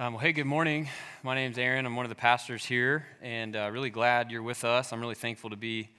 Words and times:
Um, 0.00 0.14
well, 0.14 0.22
hey, 0.22 0.32
good 0.32 0.46
morning. 0.46 0.88
My 1.22 1.34
name's 1.34 1.58
Aaron. 1.58 1.84
I'm 1.84 1.94
one 1.94 2.06
of 2.06 2.08
the 2.08 2.14
pastors 2.14 2.64
here, 2.64 3.04
and 3.20 3.54
uh, 3.54 3.68
really 3.70 3.90
glad 3.90 4.30
you're 4.30 4.42
with 4.42 4.64
us. 4.64 4.94
I'm 4.94 5.00
really 5.02 5.14
thankful 5.14 5.50
to 5.50 5.56
be 5.56 5.90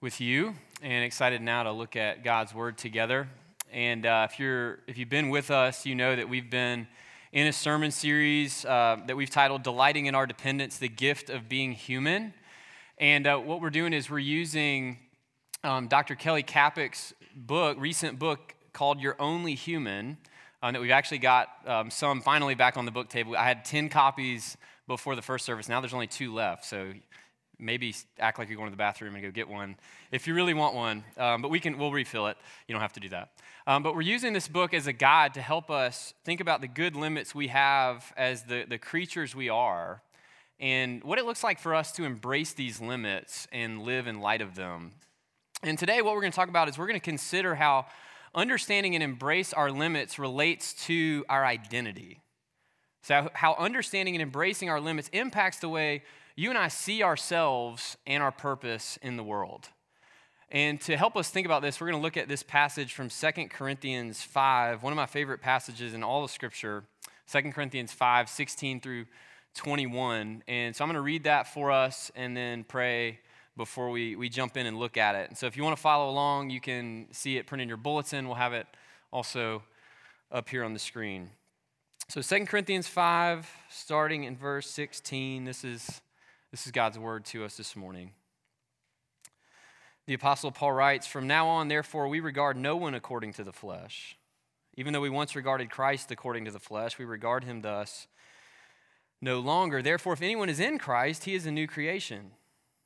with 0.00 0.20
you, 0.20 0.56
and 0.82 1.04
excited 1.04 1.40
now 1.40 1.62
to 1.62 1.70
look 1.70 1.94
at 1.94 2.24
God's 2.24 2.52
Word 2.52 2.76
together. 2.76 3.28
And 3.72 4.04
uh, 4.04 4.26
if 4.28 4.40
you're 4.40 4.80
if 4.88 4.98
you've 4.98 5.08
been 5.08 5.28
with 5.28 5.52
us, 5.52 5.86
you 5.86 5.94
know 5.94 6.16
that 6.16 6.28
we've 6.28 6.50
been 6.50 6.88
in 7.30 7.46
a 7.46 7.52
sermon 7.52 7.92
series 7.92 8.64
uh, 8.64 8.96
that 9.06 9.16
we've 9.16 9.30
titled 9.30 9.62
"Delighting 9.62 10.06
in 10.06 10.16
Our 10.16 10.26
Dependence: 10.26 10.78
The 10.78 10.88
Gift 10.88 11.30
of 11.30 11.48
Being 11.48 11.70
Human." 11.70 12.34
And 12.98 13.24
uh, 13.24 13.38
what 13.38 13.60
we're 13.60 13.70
doing 13.70 13.92
is 13.92 14.10
we're 14.10 14.18
using 14.18 14.98
um, 15.62 15.86
Dr. 15.86 16.16
Kelly 16.16 16.42
Kapic's 16.42 17.14
book, 17.36 17.76
recent 17.78 18.18
book 18.18 18.56
called 18.72 18.98
"You're 18.98 19.14
Only 19.20 19.54
Human." 19.54 20.16
Um, 20.62 20.72
that 20.72 20.80
we've 20.80 20.90
actually 20.90 21.18
got 21.18 21.48
um, 21.66 21.90
some 21.90 22.20
finally 22.20 22.54
back 22.54 22.76
on 22.76 22.84
the 22.84 22.90
book 22.90 23.08
table. 23.08 23.36
I 23.36 23.44
had 23.44 23.64
10 23.64 23.88
copies 23.88 24.56
before 24.86 25.14
the 25.16 25.22
first 25.22 25.44
service. 25.44 25.68
Now 25.68 25.80
there's 25.80 25.94
only 25.94 26.06
two 26.06 26.34
left. 26.34 26.64
So 26.64 26.92
maybe 27.58 27.94
act 28.18 28.38
like 28.38 28.48
you're 28.48 28.56
going 28.56 28.68
to 28.68 28.72
the 28.72 28.76
bathroom 28.76 29.14
and 29.14 29.22
go 29.22 29.30
get 29.30 29.48
one 29.48 29.76
if 30.12 30.26
you 30.26 30.34
really 30.34 30.54
want 30.54 30.74
one. 30.74 31.04
Um, 31.16 31.42
but 31.42 31.50
we 31.50 31.60
can, 31.60 31.78
we'll 31.78 31.92
refill 31.92 32.26
it. 32.28 32.36
You 32.66 32.72
don't 32.72 32.82
have 32.82 32.92
to 32.94 33.00
do 33.00 33.08
that. 33.10 33.30
Um, 33.66 33.82
but 33.82 33.94
we're 33.94 34.02
using 34.02 34.32
this 34.32 34.48
book 34.48 34.72
as 34.72 34.86
a 34.86 34.92
guide 34.92 35.34
to 35.34 35.42
help 35.42 35.70
us 35.70 36.14
think 36.24 36.40
about 36.40 36.60
the 36.60 36.68
good 36.68 36.96
limits 36.96 37.34
we 37.34 37.48
have 37.48 38.12
as 38.16 38.44
the, 38.44 38.64
the 38.68 38.78
creatures 38.78 39.34
we 39.34 39.48
are 39.48 40.02
and 40.60 41.04
what 41.04 41.18
it 41.18 41.24
looks 41.24 41.44
like 41.44 41.60
for 41.60 41.74
us 41.74 41.92
to 41.92 42.04
embrace 42.04 42.52
these 42.52 42.80
limits 42.80 43.46
and 43.52 43.82
live 43.82 44.06
in 44.06 44.20
light 44.20 44.40
of 44.40 44.54
them. 44.54 44.92
And 45.62 45.78
today, 45.78 46.02
what 46.02 46.14
we're 46.14 46.20
going 46.20 46.32
to 46.32 46.36
talk 46.36 46.48
about 46.48 46.68
is 46.68 46.78
we're 46.78 46.86
going 46.86 47.00
to 47.00 47.04
consider 47.04 47.54
how 47.54 47.86
understanding 48.34 48.94
and 48.94 49.02
embrace 49.02 49.52
our 49.52 49.70
limits 49.70 50.18
relates 50.18 50.74
to 50.86 51.24
our 51.28 51.44
identity. 51.44 52.20
So, 53.02 53.28
how 53.32 53.54
understanding 53.58 54.14
and 54.14 54.22
embracing 54.22 54.68
our 54.68 54.80
limits 54.80 55.08
impacts 55.12 55.58
the 55.58 55.68
way 55.68 56.02
you 56.36 56.50
and 56.50 56.58
I 56.58 56.68
see 56.68 57.02
ourselves 57.02 57.96
and 58.06 58.22
our 58.22 58.30
purpose 58.30 58.98
in 59.02 59.16
the 59.16 59.24
world. 59.24 59.68
And 60.50 60.80
to 60.82 60.96
help 60.96 61.16
us 61.16 61.30
think 61.30 61.46
about 61.46 61.62
this, 61.62 61.80
we're 61.80 61.88
going 61.88 62.00
to 62.00 62.02
look 62.02 62.16
at 62.16 62.28
this 62.28 62.42
passage 62.42 62.94
from 62.94 63.08
2 63.08 63.48
Corinthians 63.48 64.22
5, 64.22 64.82
one 64.82 64.92
of 64.92 64.96
my 64.96 65.06
favorite 65.06 65.42
passages 65.42 65.94
in 65.94 66.02
all 66.02 66.24
of 66.24 66.30
Scripture, 66.30 66.84
2 67.30 67.50
Corinthians 67.52 67.92
5, 67.92 68.28
16 68.28 68.80
through 68.80 69.06
21. 69.56 70.42
And 70.46 70.74
so 70.74 70.84
I'm 70.84 70.88
going 70.88 70.94
to 70.94 71.00
read 71.00 71.24
that 71.24 71.52
for 71.52 71.70
us 71.70 72.10
and 72.14 72.36
then 72.36 72.64
pray 72.64 73.18
before 73.58 73.90
we, 73.90 74.16
we 74.16 74.30
jump 74.30 74.56
in 74.56 74.64
and 74.64 74.78
look 74.78 74.96
at 74.96 75.14
it. 75.14 75.28
And 75.28 75.36
so 75.36 75.46
if 75.46 75.56
you 75.56 75.62
want 75.62 75.76
to 75.76 75.82
follow 75.82 76.08
along, 76.08 76.48
you 76.48 76.60
can 76.60 77.08
see 77.10 77.36
it 77.36 77.46
printed 77.46 77.64
in 77.64 77.68
your 77.68 77.76
bulletin. 77.76 78.26
We'll 78.26 78.36
have 78.36 78.54
it 78.54 78.66
also 79.12 79.62
up 80.32 80.48
here 80.48 80.64
on 80.64 80.72
the 80.72 80.78
screen. 80.78 81.30
So 82.08 82.22
2 82.22 82.46
Corinthians 82.46 82.86
5, 82.86 83.50
starting 83.68 84.24
in 84.24 84.36
verse 84.36 84.70
16, 84.70 85.44
this 85.44 85.64
is, 85.64 86.00
this 86.50 86.64
is 86.64 86.72
God's 86.72 86.98
word 86.98 87.26
to 87.26 87.44
us 87.44 87.56
this 87.56 87.76
morning. 87.76 88.12
The 90.06 90.14
Apostle 90.14 90.52
Paul 90.52 90.72
writes, 90.72 91.06
From 91.06 91.26
now 91.26 91.48
on, 91.48 91.68
therefore, 91.68 92.08
we 92.08 92.20
regard 92.20 92.56
no 92.56 92.76
one 92.76 92.94
according 92.94 93.34
to 93.34 93.44
the 93.44 93.52
flesh. 93.52 94.16
Even 94.76 94.92
though 94.92 95.00
we 95.00 95.10
once 95.10 95.34
regarded 95.34 95.68
Christ 95.68 96.10
according 96.10 96.44
to 96.44 96.50
the 96.52 96.60
flesh, 96.60 96.96
we 96.96 97.04
regard 97.04 97.44
him 97.44 97.60
thus 97.60 98.06
no 99.20 99.40
longer. 99.40 99.82
Therefore, 99.82 100.12
if 100.12 100.22
anyone 100.22 100.48
is 100.48 100.60
in 100.60 100.78
Christ, 100.78 101.24
he 101.24 101.34
is 101.34 101.44
a 101.44 101.50
new 101.50 101.66
creation. 101.66 102.30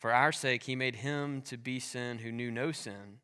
For 0.00 0.14
our 0.14 0.32
sake, 0.32 0.62
he 0.62 0.74
made 0.74 0.96
him 0.96 1.42
to 1.42 1.58
be 1.58 1.78
sin 1.78 2.20
who 2.20 2.32
knew 2.32 2.50
no 2.50 2.72
sin, 2.72 3.18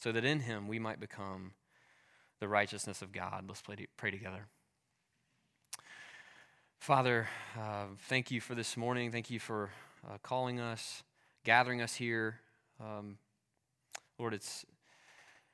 so 0.00 0.10
that 0.10 0.24
in 0.24 0.40
him 0.40 0.66
we 0.66 0.80
might 0.80 0.98
become 0.98 1.52
the 2.40 2.48
righteousness 2.48 3.02
of 3.02 3.12
God. 3.12 3.44
Let's 3.46 3.62
pray 3.96 4.10
together. 4.10 4.48
Father, 6.80 7.28
uh, 7.56 7.84
thank 8.08 8.32
you 8.32 8.40
for 8.40 8.56
this 8.56 8.76
morning. 8.76 9.12
Thank 9.12 9.30
you 9.30 9.38
for 9.38 9.70
uh, 10.04 10.18
calling 10.20 10.58
us, 10.58 11.04
gathering 11.44 11.80
us 11.80 11.94
here. 11.94 12.40
Um, 12.80 13.18
Lord, 14.18 14.34
it's, 14.34 14.66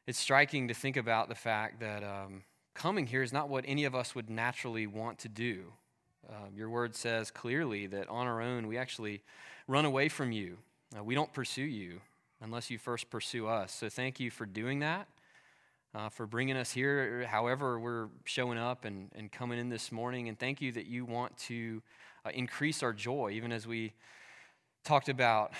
it's 0.06 0.18
striking 0.18 0.68
to 0.68 0.74
think 0.74 0.96
about 0.96 1.28
the 1.28 1.34
fact 1.34 1.80
that 1.80 2.02
um, 2.02 2.42
coming 2.74 3.06
here 3.06 3.22
is 3.22 3.34
not 3.34 3.50
what 3.50 3.64
any 3.68 3.84
of 3.84 3.94
us 3.94 4.14
would 4.14 4.30
naturally 4.30 4.86
want 4.86 5.18
to 5.18 5.28
do. 5.28 5.74
Um, 6.26 6.56
your 6.56 6.70
word 6.70 6.94
says 6.94 7.30
clearly 7.30 7.86
that 7.88 8.08
on 8.08 8.26
our 8.26 8.40
own 8.40 8.66
we 8.66 8.78
actually 8.78 9.22
run 9.66 9.84
away 9.84 10.08
from 10.08 10.32
you. 10.32 10.58
Uh, 10.96 11.02
we 11.02 11.14
don't 11.14 11.32
pursue 11.32 11.62
you 11.62 12.00
unless 12.40 12.70
you 12.70 12.78
first 12.78 13.10
pursue 13.10 13.46
us. 13.46 13.72
So 13.72 13.88
thank 13.88 14.20
you 14.20 14.30
for 14.30 14.46
doing 14.46 14.80
that, 14.80 15.08
uh, 15.94 16.08
for 16.08 16.26
bringing 16.26 16.56
us 16.56 16.72
here, 16.72 17.26
however, 17.26 17.78
we're 17.78 18.08
showing 18.24 18.58
up 18.58 18.84
and, 18.84 19.10
and 19.14 19.32
coming 19.32 19.58
in 19.58 19.68
this 19.68 19.90
morning. 19.90 20.28
And 20.28 20.38
thank 20.38 20.60
you 20.60 20.72
that 20.72 20.86
you 20.86 21.04
want 21.04 21.36
to 21.38 21.82
uh, 22.24 22.30
increase 22.34 22.82
our 22.82 22.92
joy, 22.92 23.30
even 23.32 23.52
as 23.52 23.66
we 23.66 23.92
talked 24.84 25.08
about 25.08 25.52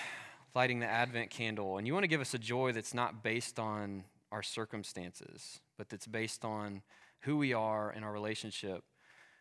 lighting 0.53 0.79
the 0.79 0.85
Advent 0.85 1.31
candle. 1.31 1.77
And 1.77 1.87
you 1.87 1.93
want 1.93 2.03
to 2.03 2.07
give 2.07 2.21
us 2.21 2.33
a 2.33 2.39
joy 2.39 2.71
that's 2.71 2.93
not 2.93 3.23
based 3.23 3.59
on 3.59 4.03
our 4.31 4.43
circumstances, 4.43 5.59
but 5.77 5.89
that's 5.89 6.07
based 6.07 6.45
on 6.45 6.81
who 7.21 7.37
we 7.37 7.53
are 7.53 7.89
and 7.89 8.05
our 8.05 8.11
relationship 8.11 8.83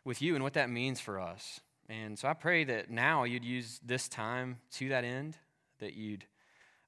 with 0.05 0.23
you 0.23 0.35
and 0.35 0.43
what 0.43 0.55
that 0.55 0.71
means 0.71 1.01
for 1.01 1.21
us. 1.21 1.61
And 1.89 2.19
so 2.19 2.29
I 2.29 2.33
pray 2.33 2.65
that 2.65 2.91
now 2.91 3.25
you'd 3.25 3.45
use 3.45 3.81
this 3.85 4.09
time 4.09 4.59
to 4.73 4.89
that 4.89 5.05
end, 5.05 5.37
that 5.81 5.95
you'd 5.95 6.25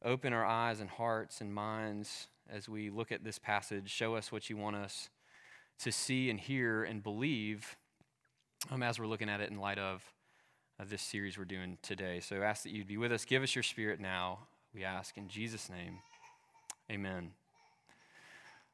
open 0.04 0.32
our 0.32 0.44
eyes 0.44 0.80
and 0.80 0.88
hearts 0.88 1.40
and 1.40 1.52
minds 1.52 2.28
as 2.48 2.68
we 2.68 2.90
look 2.90 3.12
at 3.12 3.24
this 3.24 3.38
passage, 3.38 3.90
show 3.90 4.14
us 4.14 4.30
what 4.30 4.48
you 4.48 4.56
want 4.56 4.76
us 4.76 5.10
to 5.80 5.92
see 5.92 6.30
and 6.30 6.40
hear 6.40 6.84
and 6.84 7.02
believe 7.02 7.76
um, 8.70 8.82
as 8.82 8.98
we're 8.98 9.06
looking 9.06 9.28
at 9.28 9.40
it 9.40 9.50
in 9.50 9.58
light 9.58 9.78
of 9.78 10.02
uh, 10.80 10.84
this 10.88 11.02
series 11.02 11.36
we're 11.36 11.44
doing 11.44 11.76
today. 11.82 12.20
So 12.20 12.36
I 12.36 12.44
ask 12.44 12.62
that 12.62 12.70
you'd 12.70 12.86
be 12.86 12.96
with 12.96 13.12
us. 13.12 13.24
Give 13.24 13.42
us 13.42 13.54
your 13.54 13.62
spirit 13.62 14.00
now, 14.00 14.38
we 14.74 14.84
ask 14.84 15.16
in 15.16 15.28
Jesus' 15.28 15.68
name. 15.68 15.98
Amen. 16.90 17.32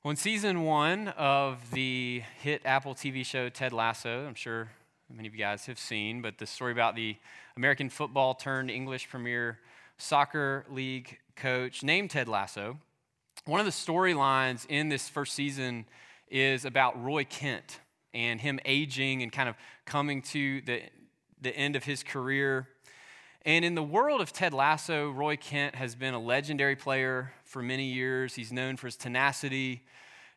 Well, 0.02 0.10
in 0.10 0.16
season 0.16 0.62
one 0.64 1.08
of 1.08 1.70
the 1.70 2.22
hit 2.40 2.62
Apple 2.64 2.94
TV 2.94 3.24
show 3.24 3.48
Ted 3.48 3.72
Lasso, 3.72 4.26
I'm 4.26 4.34
sure 4.34 4.68
many 5.14 5.28
of 5.28 5.34
you 5.34 5.40
guys 5.40 5.66
have 5.66 5.78
seen, 5.78 6.22
but 6.22 6.38
the 6.38 6.46
story 6.46 6.72
about 6.72 6.96
the 6.96 7.16
American 7.56 7.90
football 7.90 8.34
turned 8.34 8.70
English 8.70 9.08
Premier 9.08 9.58
Soccer 9.98 10.64
League 10.70 11.18
coach 11.36 11.82
named 11.82 12.10
Ted 12.10 12.28
Lasso. 12.28 12.78
One 13.44 13.60
of 13.60 13.66
the 13.66 13.72
storylines 13.72 14.66
in 14.68 14.88
this 14.88 15.08
first 15.08 15.34
season 15.34 15.84
is 16.28 16.64
about 16.64 17.02
Roy 17.02 17.24
Kent 17.24 17.80
and 18.14 18.40
him 18.40 18.58
aging 18.64 19.22
and 19.22 19.30
kind 19.30 19.48
of 19.48 19.56
coming 19.84 20.22
to 20.22 20.60
the, 20.62 20.82
the 21.40 21.54
end 21.54 21.76
of 21.76 21.84
his 21.84 22.02
career. 22.02 22.68
And 23.44 23.64
in 23.64 23.74
the 23.74 23.82
world 23.82 24.20
of 24.20 24.32
Ted 24.32 24.54
Lasso, 24.54 25.10
Roy 25.10 25.36
Kent 25.36 25.74
has 25.74 25.94
been 25.94 26.14
a 26.14 26.20
legendary 26.20 26.76
player 26.76 27.32
for 27.44 27.62
many 27.62 27.86
years. 27.86 28.34
He's 28.34 28.52
known 28.52 28.76
for 28.76 28.86
his 28.86 28.96
tenacity 28.96 29.82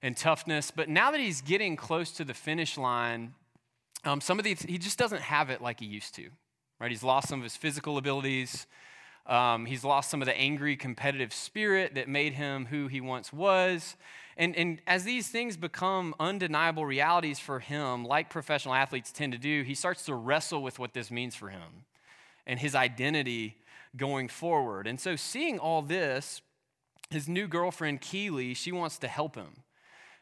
and 0.02 0.18
toughness. 0.18 0.72
But 0.72 0.90
now 0.90 1.12
that 1.12 1.19
he's 1.19 1.41
getting 1.41 1.75
close 1.75 2.12
to 2.14 2.25
the 2.25 2.34
finish 2.34 2.78
line, 2.78 3.34
um, 4.05 4.21
some 4.21 4.39
of 4.39 4.45
these, 4.45 4.61
he 4.61 4.77
just 4.77 4.97
doesn't 4.97 5.21
have 5.21 5.49
it 5.49 5.61
like 5.61 5.79
he 5.79 5.85
used 5.85 6.16
to, 6.16 6.29
right? 6.79 6.91
He's 6.91 7.03
lost 7.03 7.28
some 7.28 7.40
of 7.40 7.43
his 7.43 7.55
physical 7.55 7.97
abilities. 7.97 8.67
Um, 9.25 9.66
he's 9.66 9.84
lost 9.84 10.11
some 10.11 10.22
of 10.22 10.28
the 10.28 10.37
angry, 10.37 10.75
competitive 10.78 11.34
spirit 11.34 11.96
that 11.96 12.07
made 12.07 12.34
him 12.34 12.67
who 12.67 12.87
he 12.87 13.02
once 13.02 13.34
was. 13.34 13.96
And, 14.37 14.55
and 14.55 14.81
as 14.85 15.03
these 15.03 15.29
things 15.29 15.57
become 15.57 16.13
undeniable 16.19 16.85
realities 16.85 17.40
for 17.40 17.59
him, 17.59 18.05
like 18.05 18.29
professional 18.29 18.75
athletes 18.75 19.11
tend 19.11 19.34
to 19.34 19.40
do, 19.40 19.63
he 19.63 19.73
starts 19.73 20.05
to 20.05 20.13
wrestle 20.13 20.61
with 20.61 20.78
what 20.78 20.93
this 20.93 21.09
means 21.09 21.35
for 21.35 21.49
him 21.49 21.85
and 22.46 22.59
his 22.59 22.75
identity 22.75 23.58
going 23.97 24.28
forward. 24.28 24.87
And 24.87 24.99
so, 24.99 25.16
seeing 25.16 25.58
all 25.58 25.81
this, 25.81 26.41
his 27.09 27.28
new 27.28 27.47
girlfriend, 27.47 28.01
Keeley, 28.01 28.53
she 28.53 28.72
wants 28.72 28.97
to 28.99 29.08
help 29.08 29.35
him. 29.35 29.63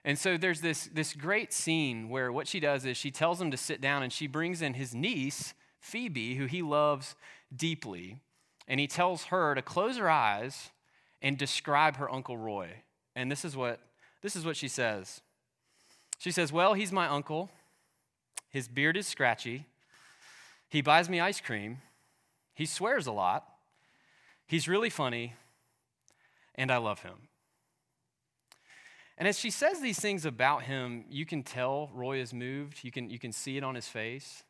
And 0.05 0.19
so 0.19 0.37
there's 0.37 0.61
this, 0.61 0.89
this 0.93 1.13
great 1.13 1.53
scene 1.53 2.09
where 2.09 2.31
what 2.31 2.47
she 2.47 2.59
does 2.59 2.85
is 2.85 2.97
she 2.97 3.11
tells 3.11 3.39
him 3.39 3.51
to 3.51 3.57
sit 3.57 3.79
down 3.79 4.03
and 4.03 4.11
she 4.11 4.27
brings 4.27 4.61
in 4.61 4.73
his 4.73 4.93
niece, 4.93 5.53
Phoebe, 5.79 6.35
who 6.35 6.45
he 6.45 6.61
loves 6.61 7.15
deeply. 7.55 8.19
And 8.67 8.79
he 8.79 8.87
tells 8.87 9.25
her 9.25 9.55
to 9.55 9.61
close 9.61 9.97
her 9.97 10.09
eyes 10.09 10.71
and 11.21 11.37
describe 11.37 11.97
her 11.97 12.11
Uncle 12.11 12.37
Roy. 12.37 12.69
And 13.15 13.31
this 13.31 13.45
is 13.45 13.55
what, 13.55 13.79
this 14.21 14.35
is 14.35 14.45
what 14.45 14.57
she 14.57 14.67
says. 14.67 15.21
She 16.17 16.31
says, 16.31 16.51
Well, 16.51 16.73
he's 16.73 16.91
my 16.91 17.07
uncle. 17.07 17.49
His 18.49 18.67
beard 18.67 18.97
is 18.97 19.07
scratchy. 19.07 19.65
He 20.69 20.81
buys 20.81 21.09
me 21.09 21.19
ice 21.19 21.41
cream. 21.41 21.79
He 22.53 22.65
swears 22.65 23.07
a 23.07 23.11
lot. 23.11 23.45
He's 24.47 24.67
really 24.67 24.89
funny. 24.89 25.33
And 26.55 26.71
I 26.71 26.77
love 26.77 27.01
him. 27.01 27.29
And 29.17 29.27
as 29.27 29.39
she 29.39 29.49
says 29.49 29.79
these 29.79 29.99
things 29.99 30.25
about 30.25 30.63
him, 30.63 31.05
you 31.09 31.25
can 31.25 31.43
tell 31.43 31.89
Roy 31.93 32.19
is 32.19 32.33
moved. 32.33 32.79
You 32.83 32.91
can, 32.91 33.09
you 33.09 33.19
can 33.19 33.31
see 33.31 33.57
it 33.57 33.63
on 33.63 33.75
his 33.75 33.87
face. 33.87 34.43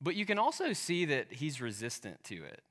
But 0.00 0.14
you 0.14 0.26
can 0.26 0.38
also 0.38 0.72
see 0.72 1.06
that 1.06 1.32
he's 1.32 1.60
resistant 1.60 2.22
to 2.24 2.36
it. 2.44 2.62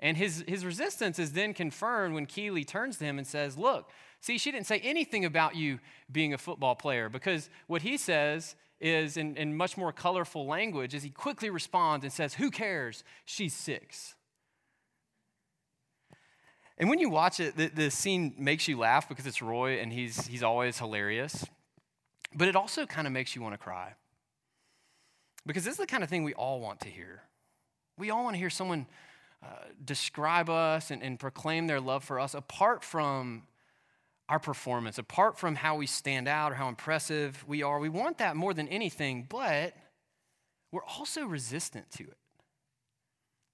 And 0.00 0.16
his, 0.16 0.44
his 0.46 0.64
resistance 0.64 1.18
is 1.18 1.32
then 1.32 1.52
confirmed 1.52 2.14
when 2.14 2.26
Keeley 2.26 2.64
turns 2.64 2.98
to 2.98 3.04
him 3.04 3.18
and 3.18 3.26
says, 3.26 3.58
Look, 3.58 3.90
see, 4.20 4.38
she 4.38 4.52
didn't 4.52 4.66
say 4.66 4.78
anything 4.78 5.24
about 5.24 5.56
you 5.56 5.80
being 6.10 6.32
a 6.32 6.38
football 6.38 6.76
player 6.76 7.08
because 7.08 7.50
what 7.66 7.82
he 7.82 7.96
says 7.96 8.54
is, 8.80 9.16
in, 9.16 9.36
in 9.36 9.56
much 9.56 9.76
more 9.76 9.92
colorful 9.92 10.46
language, 10.46 10.94
is 10.94 11.02
he 11.02 11.10
quickly 11.10 11.50
responds 11.50 12.04
and 12.04 12.12
says, 12.12 12.34
Who 12.34 12.50
cares? 12.50 13.02
She's 13.24 13.54
six. 13.54 14.14
And 16.78 16.88
when 16.88 17.00
you 17.00 17.10
watch 17.10 17.40
it, 17.40 17.56
the, 17.56 17.68
the 17.68 17.90
scene 17.90 18.34
makes 18.38 18.68
you 18.68 18.78
laugh 18.78 19.08
because 19.08 19.26
it's 19.26 19.42
Roy 19.42 19.80
and 19.80 19.92
he's, 19.92 20.26
he's 20.28 20.44
always 20.44 20.78
hilarious. 20.78 21.44
But 22.34 22.46
it 22.46 22.54
also 22.54 22.86
kind 22.86 23.06
of 23.06 23.12
makes 23.12 23.34
you 23.34 23.42
want 23.42 23.54
to 23.54 23.58
cry. 23.58 23.94
Because 25.44 25.64
this 25.64 25.72
is 25.72 25.78
the 25.80 25.86
kind 25.86 26.04
of 26.04 26.08
thing 26.08 26.22
we 26.22 26.34
all 26.34 26.60
want 26.60 26.80
to 26.80 26.88
hear. 26.88 27.22
We 27.96 28.10
all 28.10 28.22
want 28.22 28.34
to 28.34 28.38
hear 28.38 28.50
someone 28.50 28.86
uh, 29.42 29.46
describe 29.84 30.48
us 30.48 30.90
and, 30.90 31.02
and 31.02 31.18
proclaim 31.18 31.66
their 31.66 31.80
love 31.80 32.04
for 32.04 32.20
us 32.20 32.34
apart 32.34 32.84
from 32.84 33.42
our 34.28 34.38
performance, 34.38 34.98
apart 34.98 35.38
from 35.38 35.56
how 35.56 35.76
we 35.76 35.86
stand 35.86 36.28
out 36.28 36.52
or 36.52 36.54
how 36.54 36.68
impressive 36.68 37.44
we 37.48 37.62
are. 37.62 37.80
We 37.80 37.88
want 37.88 38.18
that 38.18 38.36
more 38.36 38.52
than 38.52 38.68
anything, 38.68 39.26
but 39.28 39.74
we're 40.70 40.84
also 40.84 41.24
resistant 41.24 41.90
to 41.92 42.04
it. 42.04 42.18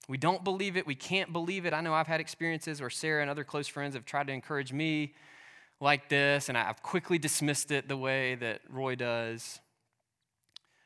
We 0.09 0.19
don't 0.19 0.45
believe 0.45 0.77
it. 0.77 0.87
We 0.87 0.95
can't 0.95 1.33
believe 1.33 1.67
it. 1.67 1.73
I 1.73 1.81
know 1.81 1.95
I've 1.95 2.07
had 2.07 2.21
experiences 2.21 2.81
where 2.81 2.91
Sarah 2.91 3.23
and 3.23 3.31
other 3.31 3.45
close 3.45 3.67
friends 3.67 3.95
have 3.95 4.05
tried 4.05 4.27
to 4.27 4.33
encourage 4.33 4.73
me 4.73 5.15
like 5.81 6.09
this, 6.09 6.49
and 6.49 6.59
I've 6.59 6.83
quickly 6.83 7.19
dismissed 7.19 7.71
it 7.71 7.89
the 7.89 7.97
way 7.97 8.35
that 8.37 8.61
Roy 8.69 8.95
does. 8.95 9.61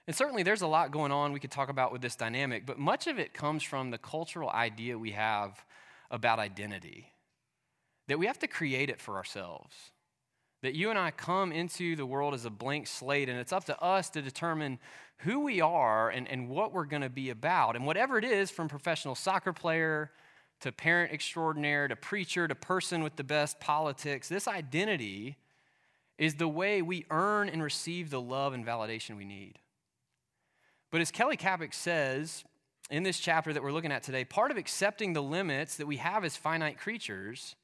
And 0.06 0.17
certainly 0.17 0.43
there's 0.43 0.62
a 0.62 0.67
lot 0.67 0.91
going 0.91 1.12
on 1.12 1.32
we 1.32 1.41
could 1.41 1.50
talk 1.50 1.69
about 1.69 1.93
with 1.93 2.00
this 2.00 2.17
dynamic, 2.17 2.65
but 2.65 2.79
much 2.79 3.06
of 3.06 3.19
it 3.19 3.35
comes 3.35 3.62
from 3.62 3.91
the 3.91 3.99
cultural 3.99 4.50
idea 4.50 4.99
we 4.99 5.11
have 5.11 5.64
about 6.11 6.38
identity 6.38 7.12
that 8.09 8.19
we 8.19 8.26
have 8.26 8.38
to 8.38 8.49
create 8.49 8.91
it 8.91 9.00
for 9.00 9.17
ourselves. 9.17 9.75
That 10.63 10.75
you 10.75 10.91
and 10.91 10.99
I 10.99 11.13
come 11.13 11.53
into 11.53 11.95
the 11.95 12.07
world 12.07 12.35
as 12.35 12.45
a 12.45 12.51
blank 12.51 12.87
slate, 12.87 13.29
and 13.29 13.39
it's 13.39 13.53
up 13.53 13.65
to 13.67 13.81
us 13.81 14.11
to 14.11 14.23
determine 14.23 14.79
who 15.19 15.41
we 15.41 15.61
are 15.61 16.11
and, 16.11 16.29
and 16.29 16.49
what 16.49 16.73
we're 16.73 16.85
going 16.85 17.03
to 17.03 17.09
be 17.09 17.31
about. 17.31 17.77
And 17.77 17.87
whatever 17.87 18.19
it 18.19 18.25
is, 18.25 18.51
from 18.51 18.69
professional 18.69 19.15
soccer 19.15 19.53
player 19.53 20.11
to 20.61 20.73
parent 20.73 21.13
extraordinaire 21.13 21.87
to 21.87 21.97
preacher 21.97 22.49
to 22.49 22.55
person 22.55 23.03
with 23.03 23.17
the 23.17 23.25
best 23.25 23.61
politics, 23.61 24.29
this 24.29 24.49
identity 24.49 25.37
is 26.19 26.35
the 26.35 26.49
way 26.49 26.83
we 26.83 27.05
earn 27.11 27.49
and 27.49 27.63
receive 27.63 28.11
the 28.11 28.21
love 28.21 28.53
and 28.53 28.67
validation 28.67 29.17
we 29.17 29.25
need. 29.25 29.61
But 30.91 31.01
as 31.01 31.13
Kelly 31.13 31.37
Kapic 31.37 31.73
says 31.73 32.45
in 32.91 33.05
this 33.05 33.21
chapter 33.21 33.53
that 33.53 33.63
we're 33.63 33.73
looking 33.73 33.93
at 33.93 34.03
today, 34.03 34.25
part 34.25 34.51
of 34.51 34.57
accepting 34.57 35.13
the 35.13 35.23
limits 35.23 35.77
that 35.77 35.87
we 35.87 35.99
have 35.99 36.25
as 36.25 36.37
finite 36.37 36.79
creatures 36.79 37.55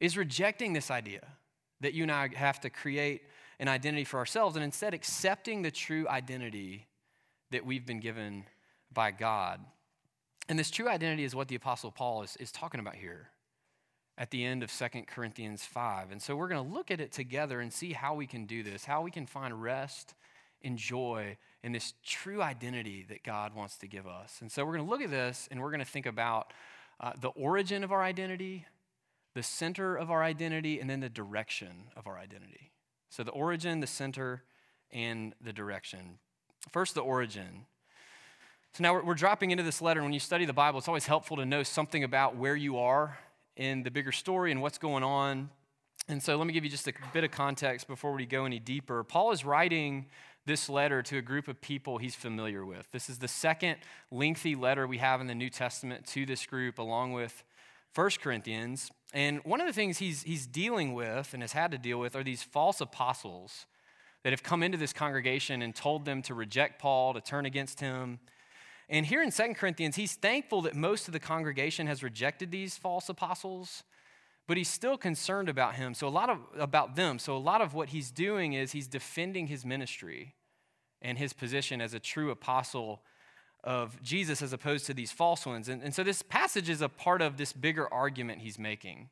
is 0.00 0.16
rejecting 0.16 0.72
this 0.72 0.90
idea 0.90 1.22
that 1.84 1.94
you 1.94 2.02
and 2.02 2.12
I 2.12 2.28
have 2.34 2.60
to 2.60 2.70
create 2.70 3.22
an 3.58 3.68
identity 3.68 4.04
for 4.04 4.18
ourselves 4.18 4.56
and 4.56 4.64
instead 4.64 4.94
accepting 4.94 5.62
the 5.62 5.70
true 5.70 6.06
identity 6.08 6.86
that 7.50 7.64
we've 7.64 7.86
been 7.86 8.00
given 8.00 8.44
by 8.92 9.10
God. 9.10 9.60
And 10.48 10.58
this 10.58 10.70
true 10.70 10.88
identity 10.88 11.24
is 11.24 11.34
what 11.34 11.48
the 11.48 11.54
Apostle 11.54 11.90
Paul 11.90 12.22
is, 12.22 12.36
is 12.36 12.52
talking 12.52 12.80
about 12.80 12.96
here 12.96 13.30
at 14.16 14.30
the 14.30 14.44
end 14.44 14.62
of 14.62 14.70
Second 14.70 15.06
Corinthians 15.06 15.64
5. 15.64 16.12
And 16.12 16.22
so 16.22 16.36
we're 16.36 16.48
going 16.48 16.64
to 16.64 16.74
look 16.74 16.90
at 16.90 17.00
it 17.00 17.12
together 17.12 17.60
and 17.60 17.72
see 17.72 17.92
how 17.92 18.14
we 18.14 18.26
can 18.26 18.46
do 18.46 18.62
this, 18.62 18.84
how 18.84 19.02
we 19.02 19.10
can 19.10 19.26
find 19.26 19.60
rest 19.60 20.14
and 20.62 20.78
joy 20.78 21.36
in 21.62 21.72
this 21.72 21.94
true 22.04 22.42
identity 22.42 23.04
that 23.08 23.22
God 23.22 23.54
wants 23.54 23.76
to 23.78 23.88
give 23.88 24.06
us. 24.06 24.38
And 24.40 24.50
so 24.50 24.64
we're 24.64 24.76
going 24.76 24.84
to 24.84 24.90
look 24.90 25.02
at 25.02 25.10
this 25.10 25.48
and 25.50 25.60
we're 25.60 25.70
going 25.70 25.80
to 25.80 25.86
think 25.86 26.06
about 26.06 26.52
uh, 27.00 27.12
the 27.20 27.28
origin 27.28 27.82
of 27.82 27.92
our 27.92 28.02
identity, 28.02 28.66
the 29.34 29.42
center 29.42 29.96
of 29.96 30.10
our 30.10 30.22
identity, 30.22 30.80
and 30.80 30.88
then 30.88 31.00
the 31.00 31.08
direction 31.08 31.88
of 31.96 32.06
our 32.06 32.18
identity. 32.18 32.70
So 33.10 33.22
the 33.22 33.32
origin, 33.32 33.80
the 33.80 33.86
center, 33.86 34.42
and 34.92 35.34
the 35.40 35.52
direction. 35.52 36.18
First, 36.70 36.94
the 36.94 37.00
origin. 37.00 37.66
So 38.74 38.82
now 38.82 39.00
we're, 39.00 39.14
dropping 39.14 39.52
into 39.52 39.62
this 39.62 39.80
letter. 39.80 40.00
And 40.00 40.06
when 40.06 40.14
you 40.14 40.20
study 40.20 40.44
the 40.46 40.52
Bible, 40.52 40.78
it's 40.78 40.88
always 40.88 41.06
helpful 41.06 41.36
to 41.36 41.46
know 41.46 41.62
something 41.62 42.02
about 42.02 42.36
where 42.36 42.56
you 42.56 42.78
are 42.78 43.18
in 43.56 43.84
the 43.84 43.90
bigger 43.90 44.10
story 44.10 44.50
and 44.50 44.60
what's 44.60 44.78
going 44.78 45.04
on. 45.04 45.50
And 46.08 46.22
so 46.22 46.36
let 46.36 46.46
me 46.46 46.52
give 46.52 46.64
you 46.64 46.70
just 46.70 46.88
a 46.88 46.92
bit 47.12 47.24
of 47.24 47.30
context 47.30 47.86
before 47.86 48.12
we 48.12 48.26
go 48.26 48.44
any 48.44 48.58
deeper. 48.58 49.04
Paul 49.04 49.30
is 49.30 49.44
writing 49.44 50.06
this 50.44 50.68
letter 50.68 51.02
to 51.02 51.18
a 51.18 51.22
group 51.22 51.48
of 51.48 51.60
people 51.60 51.98
he's 51.98 52.14
familiar 52.14 52.66
with. 52.66 52.90
This 52.92 53.08
is 53.08 53.18
the 53.18 53.28
second 53.28 53.76
lengthy 54.10 54.54
letter 54.54 54.86
we 54.86 54.98
have 54.98 55.20
in 55.20 55.26
the 55.26 55.34
New 55.34 55.50
Testament 55.50 56.04
to 56.08 56.26
this 56.26 56.44
group, 56.44 56.78
along 56.78 57.12
with 57.12 57.44
1 57.94 58.10
Corinthians. 58.20 58.90
And 59.14 59.40
one 59.44 59.60
of 59.60 59.68
the 59.68 59.72
things 59.72 59.98
he's, 59.98 60.24
he's 60.24 60.44
dealing 60.44 60.92
with 60.92 61.32
and 61.34 61.42
has 61.42 61.52
had 61.52 61.70
to 61.70 61.78
deal 61.78 62.00
with 62.00 62.16
are 62.16 62.24
these 62.24 62.42
false 62.42 62.80
apostles 62.80 63.66
that 64.24 64.32
have 64.32 64.42
come 64.42 64.62
into 64.64 64.76
this 64.76 64.92
congregation 64.92 65.62
and 65.62 65.72
told 65.72 66.04
them 66.04 66.20
to 66.22 66.34
reject 66.34 66.80
Paul, 66.80 67.14
to 67.14 67.20
turn 67.20 67.46
against 67.46 67.78
him. 67.78 68.18
And 68.88 69.06
here 69.06 69.22
in 69.22 69.30
2 69.30 69.54
Corinthians, 69.54 69.94
he's 69.94 70.14
thankful 70.14 70.62
that 70.62 70.74
most 70.74 71.06
of 71.06 71.12
the 71.12 71.20
congregation 71.20 71.86
has 71.86 72.02
rejected 72.02 72.50
these 72.50 72.76
false 72.76 73.08
apostles, 73.08 73.84
but 74.48 74.56
he's 74.56 74.68
still 74.68 74.98
concerned 74.98 75.48
about 75.48 75.76
him. 75.76 75.94
So 75.94 76.08
a 76.08 76.10
lot 76.10 76.28
of 76.28 76.38
about 76.58 76.96
them. 76.96 77.20
So 77.20 77.36
a 77.36 77.38
lot 77.38 77.60
of 77.60 77.72
what 77.72 77.90
he's 77.90 78.10
doing 78.10 78.52
is 78.52 78.72
he's 78.72 78.88
defending 78.88 79.46
his 79.46 79.64
ministry 79.64 80.34
and 81.00 81.18
his 81.18 81.32
position 81.32 81.80
as 81.80 81.94
a 81.94 82.00
true 82.00 82.30
apostle 82.32 83.00
of 83.64 84.00
Jesus 84.02 84.42
as 84.42 84.52
opposed 84.52 84.86
to 84.86 84.94
these 84.94 85.10
false 85.10 85.44
ones. 85.46 85.68
And, 85.68 85.82
and 85.82 85.94
so 85.94 86.04
this 86.04 86.22
passage 86.22 86.68
is 86.68 86.82
a 86.82 86.88
part 86.88 87.22
of 87.22 87.36
this 87.36 87.52
bigger 87.52 87.92
argument 87.92 88.40
he's 88.40 88.58
making. 88.58 89.08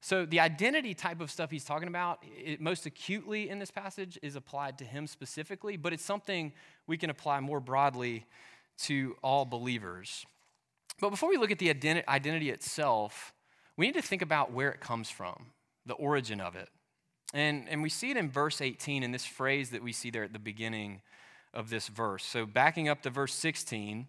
So 0.00 0.26
the 0.26 0.40
identity 0.40 0.92
type 0.92 1.20
of 1.20 1.30
stuff 1.30 1.50
he's 1.50 1.64
talking 1.64 1.88
about, 1.88 2.22
it, 2.22 2.60
most 2.60 2.84
acutely 2.84 3.48
in 3.48 3.58
this 3.58 3.70
passage, 3.70 4.18
is 4.22 4.36
applied 4.36 4.78
to 4.78 4.84
him 4.84 5.06
specifically, 5.06 5.76
but 5.76 5.92
it's 5.92 6.04
something 6.04 6.52
we 6.86 6.96
can 6.96 7.10
apply 7.10 7.40
more 7.40 7.60
broadly 7.60 8.26
to 8.78 9.16
all 9.22 9.44
believers. 9.44 10.26
But 11.00 11.10
before 11.10 11.28
we 11.28 11.36
look 11.36 11.50
at 11.50 11.58
the 11.58 11.72
identi- 11.72 12.06
identity 12.06 12.50
itself, 12.50 13.32
we 13.76 13.86
need 13.86 13.94
to 13.94 14.02
think 14.02 14.22
about 14.22 14.52
where 14.52 14.70
it 14.70 14.80
comes 14.80 15.10
from, 15.10 15.46
the 15.86 15.94
origin 15.94 16.40
of 16.40 16.56
it. 16.56 16.68
And, 17.34 17.68
and 17.68 17.82
we 17.82 17.88
see 17.88 18.10
it 18.10 18.16
in 18.16 18.30
verse 18.30 18.60
18 18.60 19.02
in 19.02 19.12
this 19.12 19.24
phrase 19.24 19.70
that 19.70 19.82
we 19.82 19.92
see 19.92 20.10
there 20.10 20.24
at 20.24 20.32
the 20.32 20.38
beginning 20.38 21.02
of 21.56 21.70
this 21.70 21.88
verse. 21.88 22.24
So, 22.24 22.46
backing 22.46 22.88
up 22.88 23.02
to 23.02 23.10
verse 23.10 23.34
16, 23.34 24.06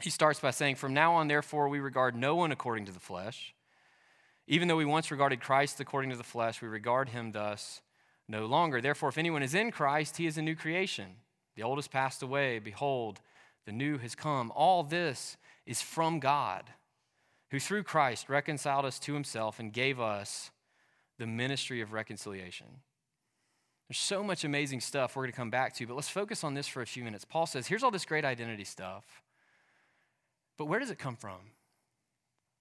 he 0.00 0.10
starts 0.10 0.40
by 0.40 0.50
saying, 0.50 0.76
From 0.76 0.94
now 0.94 1.14
on, 1.14 1.28
therefore, 1.28 1.68
we 1.68 1.78
regard 1.78 2.16
no 2.16 2.34
one 2.34 2.50
according 2.50 2.86
to 2.86 2.92
the 2.92 2.98
flesh. 2.98 3.54
Even 4.48 4.66
though 4.66 4.76
we 4.76 4.84
once 4.84 5.10
regarded 5.10 5.40
Christ 5.40 5.78
according 5.78 6.10
to 6.10 6.16
the 6.16 6.24
flesh, 6.24 6.60
we 6.60 6.68
regard 6.68 7.10
him 7.10 7.32
thus 7.32 7.82
no 8.26 8.46
longer. 8.46 8.80
Therefore, 8.80 9.10
if 9.10 9.18
anyone 9.18 9.42
is 9.42 9.54
in 9.54 9.70
Christ, 9.70 10.16
he 10.16 10.26
is 10.26 10.38
a 10.38 10.42
new 10.42 10.56
creation. 10.56 11.16
The 11.54 11.62
old 11.62 11.78
has 11.78 11.88
passed 11.88 12.22
away. 12.22 12.58
Behold, 12.58 13.20
the 13.66 13.72
new 13.72 13.98
has 13.98 14.14
come. 14.14 14.50
All 14.56 14.82
this 14.82 15.36
is 15.66 15.82
from 15.82 16.18
God, 16.18 16.64
who 17.50 17.60
through 17.60 17.84
Christ 17.84 18.28
reconciled 18.28 18.86
us 18.86 18.98
to 19.00 19.14
himself 19.14 19.60
and 19.60 19.72
gave 19.72 20.00
us 20.00 20.50
the 21.18 21.26
ministry 21.26 21.82
of 21.82 21.92
reconciliation. 21.92 22.66
There's 23.92 23.98
so 23.98 24.24
much 24.24 24.42
amazing 24.44 24.80
stuff 24.80 25.14
we're 25.14 25.24
going 25.24 25.32
to 25.32 25.36
come 25.36 25.50
back 25.50 25.74
to, 25.74 25.86
but 25.86 25.92
let's 25.92 26.08
focus 26.08 26.44
on 26.44 26.54
this 26.54 26.66
for 26.66 26.80
a 26.80 26.86
few 26.86 27.04
minutes. 27.04 27.26
Paul 27.26 27.44
says, 27.44 27.66
here's 27.66 27.82
all 27.82 27.90
this 27.90 28.06
great 28.06 28.24
identity 28.24 28.64
stuff, 28.64 29.04
but 30.56 30.64
where 30.64 30.80
does 30.80 30.90
it 30.90 30.98
come 30.98 31.14
from? 31.14 31.36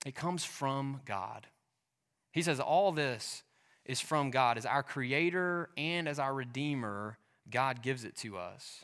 It 0.05 0.13
comes 0.13 0.43
from 0.43 0.99
God. 1.05 1.47
He 2.33 2.41
says, 2.41 2.59
all 2.59 2.91
this 2.91 3.43
is 3.85 4.01
from 4.01 4.29
God. 4.29 4.57
As 4.57 4.65
our 4.65 4.83
creator 4.83 5.69
and 5.77 6.05
as 6.09 6.19
our 6.19 6.33
redeemer, 6.33 7.17
God 7.49 7.81
gives 7.81 8.03
it 8.03 8.17
to 8.17 8.37
us. 8.37 8.83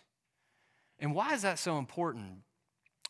And 1.00 1.14
why 1.14 1.34
is 1.34 1.42
that 1.42 1.60
so 1.60 1.78
important? 1.78 2.44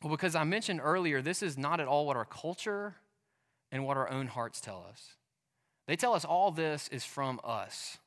Well, 0.01 0.10
because 0.10 0.34
I 0.34 0.46
mentioned 0.46 0.82
earlier, 0.84 1.22
this 1.22 1.44
is 1.44 1.60
not 1.60 1.79
at 1.79 1.88
all 1.88 2.08
what 2.08 2.17
our 2.17 2.25
culture 2.25 2.96
and 3.72 3.86
what 3.86 3.98
our 3.98 4.10
own 4.10 4.25
hearts 4.25 4.60
tell 4.60 4.84
us. 4.89 5.10
They 5.86 5.96
tell 5.96 6.15
us 6.15 6.25
all 6.25 6.50
this 6.50 6.88
is 6.88 7.06
from 7.06 7.39
us 7.44 8.00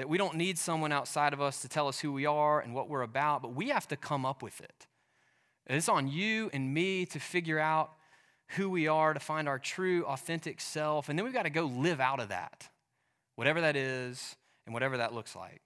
that 0.00 0.08
we 0.08 0.16
don't 0.16 0.34
need 0.34 0.56
someone 0.56 0.92
outside 0.92 1.34
of 1.34 1.42
us 1.42 1.60
to 1.60 1.68
tell 1.68 1.86
us 1.86 2.00
who 2.00 2.10
we 2.10 2.24
are 2.24 2.58
and 2.58 2.74
what 2.74 2.88
we're 2.88 3.02
about, 3.02 3.42
but 3.42 3.54
we 3.54 3.68
have 3.68 3.86
to 3.86 3.96
come 3.96 4.24
up 4.24 4.42
with 4.42 4.58
it. 4.62 4.86
It's 5.66 5.90
on 5.90 6.08
you 6.08 6.48
and 6.54 6.72
me 6.72 7.04
to 7.04 7.20
figure 7.20 7.58
out 7.58 7.92
who 8.56 8.70
we 8.70 8.88
are, 8.88 9.12
to 9.12 9.20
find 9.20 9.46
our 9.46 9.58
true, 9.58 10.06
authentic 10.06 10.58
self, 10.58 11.10
and 11.10 11.18
then 11.18 11.26
we've 11.26 11.34
got 11.34 11.42
to 11.42 11.50
go 11.50 11.66
live 11.66 12.00
out 12.00 12.18
of 12.18 12.30
that, 12.30 12.70
whatever 13.36 13.60
that 13.60 13.76
is 13.76 14.36
and 14.64 14.72
whatever 14.72 14.96
that 14.96 15.12
looks 15.12 15.36
like. 15.36 15.60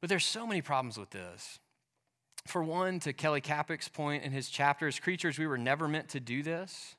But 0.00 0.10
there's 0.10 0.24
so 0.26 0.44
many 0.44 0.60
problems 0.60 0.98
with 0.98 1.10
this. 1.10 1.60
for 2.46 2.62
one, 2.62 2.98
to 3.00 3.12
Kelly 3.12 3.40
Kapic's 3.40 3.88
point 3.88 4.24
in 4.24 4.32
his 4.32 4.48
chapter, 4.48 4.88
as 4.88 4.98
creatures, 4.98 5.38
we 5.38 5.46
were 5.46 5.58
never 5.58 5.86
meant 5.86 6.08
to 6.10 6.20
do 6.20 6.42
this. 6.42 6.96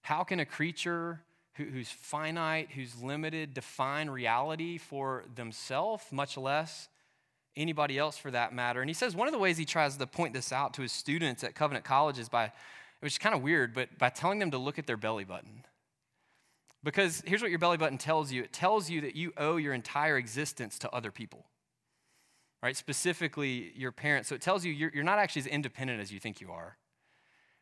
How 0.00 0.24
can 0.24 0.40
a 0.40 0.46
creature 0.46 1.20
who, 1.56 1.64
who's 1.64 1.88
finite, 1.88 2.70
who's 2.72 3.00
limited, 3.02 3.54
define 3.54 4.08
reality 4.10 4.78
for 4.78 5.24
themselves, 5.34 6.04
much 6.10 6.36
less 6.36 6.88
anybody 7.56 7.98
else 7.98 8.18
for 8.18 8.30
that 8.30 8.52
matter? 8.52 8.80
And 8.80 8.90
he 8.90 8.94
says 8.94 9.16
one 9.16 9.28
of 9.28 9.32
the 9.32 9.38
ways 9.38 9.56
he 9.56 9.64
tries 9.64 9.96
to 9.96 10.06
point 10.06 10.34
this 10.34 10.52
out 10.52 10.74
to 10.74 10.82
his 10.82 10.92
students 10.92 11.42
at 11.42 11.54
Covenant 11.54 11.84
College 11.84 12.18
is 12.18 12.28
by, 12.28 12.52
which 13.00 13.12
is 13.12 13.18
kind 13.18 13.34
of 13.34 13.42
weird, 13.42 13.74
but 13.74 13.96
by 13.98 14.10
telling 14.10 14.38
them 14.38 14.50
to 14.50 14.58
look 14.58 14.78
at 14.78 14.86
their 14.86 14.96
belly 14.96 15.24
button. 15.24 15.64
Because 16.84 17.22
here's 17.26 17.42
what 17.42 17.50
your 17.50 17.58
belly 17.58 17.78
button 17.78 17.98
tells 17.98 18.30
you 18.30 18.42
it 18.42 18.52
tells 18.52 18.90
you 18.90 19.00
that 19.00 19.16
you 19.16 19.32
owe 19.36 19.56
your 19.56 19.72
entire 19.72 20.16
existence 20.16 20.78
to 20.80 20.90
other 20.90 21.10
people 21.10 21.46
right? 22.62 22.76
Specifically, 22.76 23.72
your 23.76 23.92
parents. 23.92 24.28
So 24.28 24.34
it 24.34 24.40
tells 24.40 24.64
you 24.64 24.72
you're, 24.72 24.90
you're 24.92 25.04
not 25.04 25.18
actually 25.18 25.42
as 25.42 25.46
independent 25.46 26.00
as 26.00 26.12
you 26.12 26.18
think 26.18 26.40
you 26.40 26.50
are, 26.50 26.76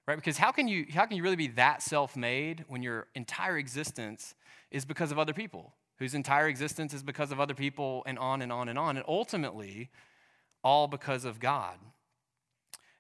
right? 0.07 0.17
Because 0.17 0.39
how 0.39 0.53
can 0.53 0.69
you, 0.69 0.87
how 0.93 1.07
can 1.07 1.17
you 1.17 1.23
really 1.23 1.37
be 1.37 1.49
that 1.49 1.83
self 1.83 2.17
made 2.17 2.65
when 2.69 2.83
your 2.83 3.07
entire 3.15 3.59
existence 3.59 4.35
is 4.71 4.85
because 4.85 5.13
of 5.13 5.19
other 5.19 5.33
people, 5.33 5.73
whose 5.99 6.15
entire 6.15 6.49
existence 6.49 6.93
is 6.93 7.03
because 7.03 7.33
of 7.33 7.41
other 7.41 7.55
people, 7.55 8.03
and 8.07 8.19
on 8.19 8.43
and 8.43 8.53
on 8.53 8.69
and 8.69 8.79
on, 8.79 8.97
and 8.97 9.05
ultimately, 9.09 9.91
all 10.63 10.89
because 10.89 11.25
of 11.25 11.41
God? 11.41 11.77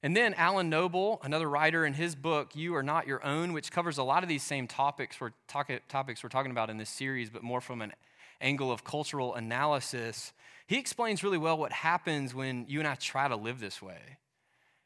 And 0.02 0.14
then 0.14 0.34
Alan 0.34 0.68
Noble, 0.68 1.18
another 1.22 1.48
writer 1.48 1.86
in 1.86 1.94
his 1.94 2.14
book, 2.14 2.54
You 2.54 2.74
Are 2.74 2.82
Not 2.82 3.06
Your 3.06 3.24
Own, 3.24 3.54
which 3.54 3.72
covers 3.72 3.96
a 3.96 4.02
lot 4.02 4.22
of 4.22 4.28
these 4.28 4.42
same 4.42 4.66
topics 4.66 5.18
we're, 5.18 5.30
talk, 5.48 5.70
topics 5.88 6.22
we're 6.22 6.28
talking 6.28 6.50
about 6.50 6.68
in 6.68 6.76
this 6.76 6.90
series, 6.90 7.30
but 7.30 7.42
more 7.42 7.62
from 7.62 7.80
an 7.80 7.94
angle 8.38 8.70
of 8.70 8.84
cultural 8.84 9.34
analysis. 9.34 10.34
He 10.66 10.78
explains 10.78 11.24
really 11.24 11.38
well 11.38 11.56
what 11.56 11.72
happens 11.72 12.34
when 12.34 12.66
you 12.68 12.80
and 12.80 12.86
I 12.86 12.96
try 12.96 13.28
to 13.28 13.36
live 13.36 13.60
this 13.60 13.80
way. 13.80 14.18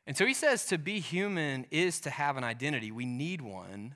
And 0.08 0.16
so 0.16 0.24
he 0.24 0.32
says 0.32 0.64
to 0.66 0.78
be 0.78 1.00
human 1.00 1.66
is 1.70 2.00
to 2.00 2.08
have 2.08 2.38
an 2.38 2.42
identity. 2.42 2.90
We 2.90 3.04
need 3.04 3.42
one, 3.42 3.94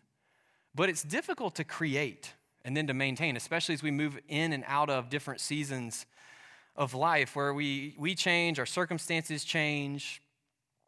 but 0.74 0.90
it's 0.90 1.02
difficult 1.02 1.54
to 1.54 1.64
create 1.64 2.34
and 2.66 2.76
then 2.76 2.86
to 2.88 2.94
maintain, 2.94 3.34
especially 3.34 3.72
as 3.72 3.82
we 3.82 3.90
move 3.90 4.18
in 4.28 4.52
and 4.52 4.62
out 4.66 4.90
of 4.90 5.08
different 5.08 5.40
seasons 5.40 6.04
of 6.76 6.92
life 6.92 7.34
where 7.34 7.54
we, 7.54 7.94
we 7.96 8.14
change, 8.14 8.58
our 8.58 8.66
circumstances 8.66 9.42
change. 9.42 10.20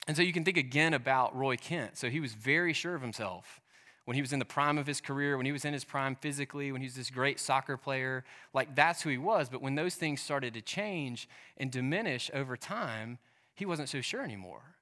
And 0.06 0.14
so 0.14 0.22
you 0.22 0.34
can 0.34 0.44
think 0.44 0.58
again 0.58 0.92
about 0.92 1.34
Roy 1.34 1.56
Kent. 1.56 1.96
So 1.96 2.10
he 2.10 2.20
was 2.20 2.34
very 2.34 2.74
sure 2.74 2.94
of 2.94 3.00
himself 3.00 3.62
when 4.04 4.16
he 4.16 4.20
was 4.20 4.34
in 4.34 4.38
the 4.38 4.44
prime 4.44 4.76
of 4.76 4.86
his 4.86 5.00
career, 5.00 5.38
when 5.38 5.46
he 5.46 5.52
was 5.52 5.64
in 5.64 5.72
his 5.72 5.84
prime 5.84 6.16
physically, 6.16 6.70
when 6.70 6.82
he 6.82 6.86
was 6.86 6.96
this 6.96 7.08
great 7.08 7.40
soccer 7.40 7.78
player, 7.78 8.24
like 8.52 8.74
that's 8.74 9.00
who 9.00 9.08
he 9.08 9.16
was. 9.16 9.48
But 9.48 9.62
when 9.62 9.74
those 9.74 9.94
things 9.94 10.20
started 10.20 10.52
to 10.52 10.60
change 10.60 11.30
and 11.56 11.70
diminish 11.70 12.30
over 12.34 12.58
time, 12.58 13.16
he 13.54 13.64
wasn't 13.64 13.88
so 13.88 14.02
sure 14.02 14.20
anymore. 14.20 14.74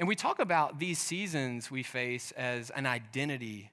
And 0.00 0.08
we 0.08 0.14
talk 0.16 0.38
about 0.38 0.78
these 0.78 0.98
seasons 0.98 1.70
we 1.70 1.82
face 1.82 2.32
as 2.32 2.70
an 2.70 2.86
identity 2.86 3.70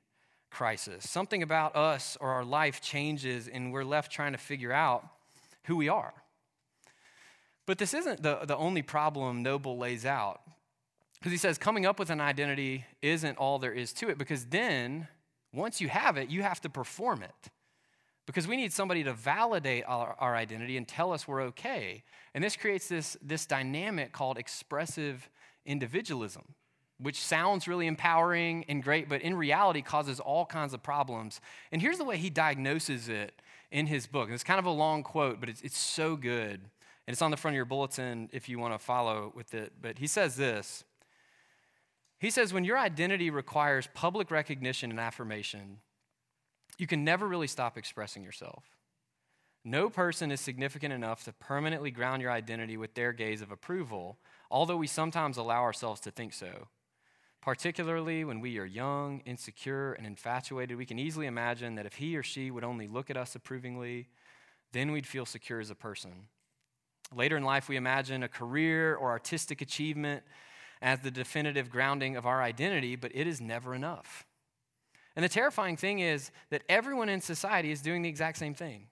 crisis. 0.51 1.09
Something 1.09 1.41
about 1.41 1.73
us 1.77 2.17
or 2.19 2.31
our 2.31 2.43
life 2.43 2.81
changes, 2.81 3.47
and 3.47 3.71
we're 3.71 3.85
left 3.85 4.11
trying 4.11 4.33
to 4.33 4.37
figure 4.37 4.73
out 4.73 5.07
who 5.63 5.77
we 5.77 5.87
are. 5.87 6.13
But 7.65 7.77
this 7.77 7.93
isn't 7.93 8.23
the, 8.23 8.39
the 8.43 8.57
only 8.57 8.81
problem 8.81 9.41
Noble 9.41 9.77
lays 9.77 10.05
out. 10.05 10.41
Because 11.17 11.31
he 11.31 11.37
says 11.37 11.57
coming 11.57 11.85
up 11.85 11.97
with 11.97 12.09
an 12.09 12.19
identity 12.19 12.83
isn't 13.01 13.37
all 13.37 13.57
there 13.57 13.71
is 13.71 13.93
to 13.93 14.09
it, 14.09 14.17
because 14.17 14.47
then, 14.47 15.07
once 15.53 15.79
you 15.79 15.87
have 15.87 16.17
it, 16.17 16.27
you 16.27 16.43
have 16.43 16.59
to 16.59 16.69
perform 16.69 17.23
it. 17.23 17.51
Because 18.25 18.49
we 18.49 18.57
need 18.57 18.73
somebody 18.73 19.05
to 19.05 19.13
validate 19.13 19.85
our, 19.87 20.17
our 20.19 20.35
identity 20.35 20.75
and 20.75 20.85
tell 20.85 21.13
us 21.13 21.25
we're 21.25 21.43
okay. 21.43 22.03
And 22.33 22.43
this 22.43 22.57
creates 22.57 22.89
this, 22.89 23.15
this 23.21 23.45
dynamic 23.45 24.11
called 24.11 24.37
expressive 24.37 25.29
individualism, 25.67 26.55
which 26.99 27.19
sounds 27.19 27.67
really 27.67 27.85
empowering 27.85 28.65
and 28.67 28.81
great, 28.81 29.07
but 29.07 29.21
in 29.21 29.35
reality 29.35 29.83
causes 29.83 30.19
all 30.19 30.45
kinds 30.45 30.73
of 30.73 30.81
problems. 30.81 31.39
And 31.71 31.81
here's 31.81 31.99
the 31.99 32.05
way 32.05 32.17
he 32.17 32.31
diagnoses 32.31 33.09
it 33.09 33.39
in 33.71 33.85
his 33.85 34.07
book. 34.07 34.25
And 34.25 34.33
it's 34.33 34.43
kind 34.43 34.59
of 34.59 34.65
a 34.65 34.71
long 34.71 35.03
quote, 35.03 35.39
but 35.39 35.49
it's, 35.49 35.61
it's 35.61 35.77
so 35.77 36.15
good. 36.15 36.61
And 37.05 37.13
it's 37.13 37.21
on 37.21 37.31
the 37.31 37.37
front 37.37 37.53
of 37.53 37.57
your 37.57 37.65
bulletin 37.65 38.29
if 38.33 38.49
you 38.49 38.57
want 38.57 38.73
to 38.73 38.79
follow 38.79 39.31
with 39.35 39.53
it. 39.53 39.73
But 39.79 39.99
he 39.99 40.07
says 40.07 40.35
this 40.35 40.83
he 42.19 42.31
says, 42.31 42.51
when 42.51 42.63
your 42.63 42.77
identity 42.77 43.29
requires 43.29 43.87
public 43.93 44.31
recognition 44.31 44.89
and 44.89 44.99
affirmation, 44.99 45.77
you 46.77 46.87
can 46.87 47.03
never 47.03 47.27
really 47.27 47.47
stop 47.47 47.77
expressing 47.77 48.23
yourself. 48.23 48.63
No 49.63 49.89
person 49.89 50.31
is 50.31 50.41
significant 50.41 50.93
enough 50.93 51.23
to 51.25 51.33
permanently 51.33 51.91
ground 51.91 52.21
your 52.21 52.31
identity 52.31 52.77
with 52.77 52.93
their 52.95 53.13
gaze 53.13 53.41
of 53.41 53.51
approval, 53.51 54.17
although 54.49 54.77
we 54.77 54.87
sometimes 54.87 55.37
allow 55.37 55.61
ourselves 55.61 56.01
to 56.01 56.11
think 56.11 56.33
so. 56.33 56.67
Particularly 57.41 58.25
when 58.25 58.39
we 58.39 58.57
are 58.57 58.65
young, 58.65 59.21
insecure, 59.25 59.93
and 59.93 60.05
infatuated, 60.05 60.77
we 60.77 60.85
can 60.85 60.99
easily 60.99 61.27
imagine 61.27 61.75
that 61.75 61.85
if 61.85 61.95
he 61.95 62.17
or 62.17 62.23
she 62.23 62.51
would 62.51 62.63
only 62.63 62.87
look 62.87 63.09
at 63.09 63.17
us 63.17 63.35
approvingly, 63.35 64.07
then 64.73 64.91
we'd 64.91 65.07
feel 65.07 65.25
secure 65.25 65.59
as 65.59 65.69
a 65.69 65.75
person. 65.75 66.27
Later 67.15 67.37
in 67.37 67.43
life, 67.43 67.69
we 67.69 67.77
imagine 67.77 68.23
a 68.23 68.27
career 68.27 68.95
or 68.95 69.11
artistic 69.11 69.61
achievement 69.61 70.23
as 70.81 70.99
the 70.99 71.11
definitive 71.11 71.69
grounding 71.69 72.17
of 72.17 72.25
our 72.25 72.41
identity, 72.41 72.95
but 72.95 73.11
it 73.15 73.27
is 73.27 73.39
never 73.39 73.73
enough. 73.73 74.25
And 75.15 75.23
the 75.23 75.29
terrifying 75.29 75.77
thing 75.77 75.99
is 75.99 76.31
that 76.49 76.63
everyone 76.69 77.09
in 77.09 77.21
society 77.21 77.71
is 77.71 77.81
doing 77.81 78.01
the 78.01 78.09
exact 78.09 78.37
same 78.37 78.53
thing. 78.53 78.87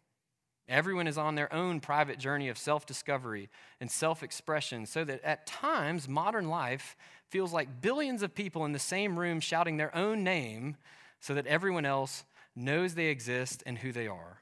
Everyone 0.68 1.08
is 1.08 1.18
on 1.18 1.36
their 1.36 1.52
own 1.54 1.80
private 1.80 2.18
journey 2.18 2.50
of 2.50 2.58
self 2.58 2.86
discovery 2.86 3.50
and 3.80 3.92
self 3.92 4.24
expression, 4.24 4.86
so 4.86 5.04
that 5.04 5.24
at 5.24 5.46
times 5.46 6.10
modern 6.10 6.50
life 6.50 6.96
feels 7.30 7.54
like 7.54 7.82
billions 7.82 8.24
of 8.24 8.34
people 8.34 8.66
in 8.66 8.72
the 8.72 8.80
same 8.80 9.20
room 9.20 9.40
shouting 9.40 9.78
their 9.78 9.96
own 9.96 10.24
name 10.24 10.78
so 11.20 11.34
that 11.34 11.48
everyone 11.48 11.86
else 11.86 12.24
knows 12.56 12.96
they 12.96 13.08
exist 13.08 13.62
and 13.66 13.80
who 13.80 13.92
they 13.92 14.08
are, 14.08 14.42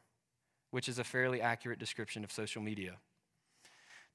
which 0.72 0.88
is 0.88 1.00
a 1.00 1.04
fairly 1.04 1.42
accurate 1.42 1.80
description 1.80 2.24
of 2.24 2.32
social 2.32 2.62
media. 2.62 2.98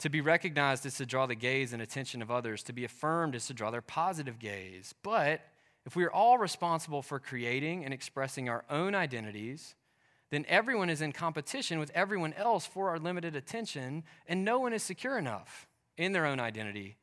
To 0.00 0.08
be 0.08 0.20
recognized 0.20 0.86
is 0.86 0.96
to 0.98 1.06
draw 1.06 1.26
the 1.26 1.34
gaze 1.34 1.72
and 1.72 1.82
attention 1.82 2.22
of 2.22 2.30
others. 2.30 2.62
To 2.64 2.72
be 2.72 2.84
affirmed 2.84 3.34
is 3.34 3.46
to 3.46 3.54
draw 3.54 3.70
their 3.70 3.82
positive 3.82 4.38
gaze. 4.38 4.94
But 5.02 5.40
if 5.84 5.96
we 5.96 6.04
are 6.04 6.12
all 6.12 6.38
responsible 6.38 7.02
for 7.02 7.18
creating 7.18 7.84
and 7.84 7.92
expressing 7.92 8.48
our 8.48 8.64
own 8.70 8.94
identities, 8.94 9.74
then 10.30 10.44
everyone 10.48 10.90
is 10.90 11.00
in 11.00 11.12
competition 11.12 11.78
with 11.78 11.90
everyone 11.94 12.34
else 12.34 12.66
for 12.66 12.90
our 12.90 12.98
limited 12.98 13.34
attention, 13.34 14.04
and 14.26 14.44
no 14.44 14.58
one 14.58 14.72
is 14.72 14.82
secure 14.82 15.18
enough 15.18 15.66
in 15.96 16.12
their 16.12 16.26
own 16.26 16.38
identity 16.38 16.96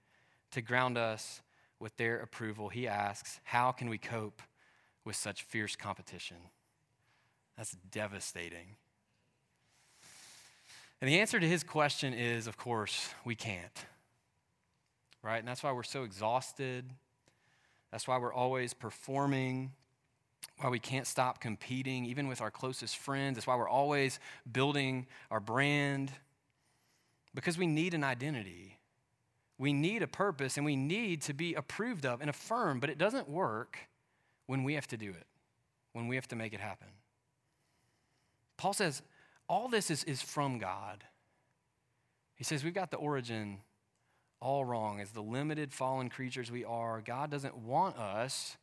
to 0.51 0.61
ground 0.61 0.97
us 0.97 1.41
with 1.79 1.97
their 1.97 2.19
approval. 2.19 2.69
He 2.69 2.87
asks, 2.87 3.39
How 3.43 3.71
can 3.71 3.89
we 3.89 3.97
cope 3.97 4.41
with 5.03 5.15
such 5.15 5.43
fierce 5.43 5.75
competition? 5.75 6.37
That's 7.57 7.71
devastating. 7.91 8.75
And 11.01 11.09
the 11.09 11.19
answer 11.19 11.39
to 11.39 11.47
his 11.47 11.63
question 11.63 12.13
is, 12.13 12.47
of 12.47 12.57
course, 12.57 13.09
we 13.25 13.35
can't. 13.35 13.85
Right? 15.21 15.39
And 15.39 15.47
that's 15.47 15.63
why 15.63 15.71
we're 15.71 15.83
so 15.83 16.03
exhausted. 16.03 16.85
That's 17.91 18.07
why 18.07 18.17
we're 18.17 18.33
always 18.33 18.73
performing, 18.73 19.71
why 20.59 20.69
we 20.69 20.79
can't 20.79 21.07
stop 21.07 21.41
competing, 21.41 22.05
even 22.05 22.27
with 22.27 22.41
our 22.41 22.51
closest 22.51 22.97
friends. 22.97 23.35
That's 23.35 23.47
why 23.47 23.55
we're 23.55 23.69
always 23.69 24.19
building 24.49 25.07
our 25.29 25.39
brand, 25.39 26.11
because 27.33 27.57
we 27.57 27.67
need 27.67 27.93
an 27.93 28.03
identity. 28.03 28.79
We 29.57 29.73
need 29.73 30.01
a 30.01 30.07
purpose 30.07 30.57
and 30.57 30.65
we 30.65 30.75
need 30.75 31.21
to 31.23 31.33
be 31.33 31.53
approved 31.53 32.05
of 32.05 32.21
and 32.21 32.29
affirmed, 32.29 32.81
but 32.81 32.89
it 32.89 32.97
doesn't 32.97 33.29
work 33.29 33.77
when 34.47 34.63
we 34.63 34.73
have 34.73 34.87
to 34.87 34.97
do 34.97 35.09
it, 35.09 35.27
when 35.93 36.07
we 36.07 36.15
have 36.15 36.27
to 36.29 36.35
make 36.35 36.53
it 36.53 36.59
happen. 36.59 36.87
Paul 38.57 38.73
says, 38.73 39.01
all 39.47 39.67
this 39.67 39.91
is, 39.91 40.03
is 40.05 40.21
from 40.21 40.57
God. 40.57 41.03
He 42.35 42.43
says 42.43 42.63
we've 42.63 42.73
got 42.73 42.91
the 42.91 42.97
origin 42.97 43.59
all 44.41 44.65
wrong. 44.65 44.99
As 44.99 45.11
the 45.11 45.21
limited 45.21 45.73
fallen 45.73 46.09
creatures 46.09 46.51
we 46.51 46.65
are, 46.65 47.01
God 47.01 47.31
doesn't 47.31 47.57
want 47.57 47.97
us 47.97 48.57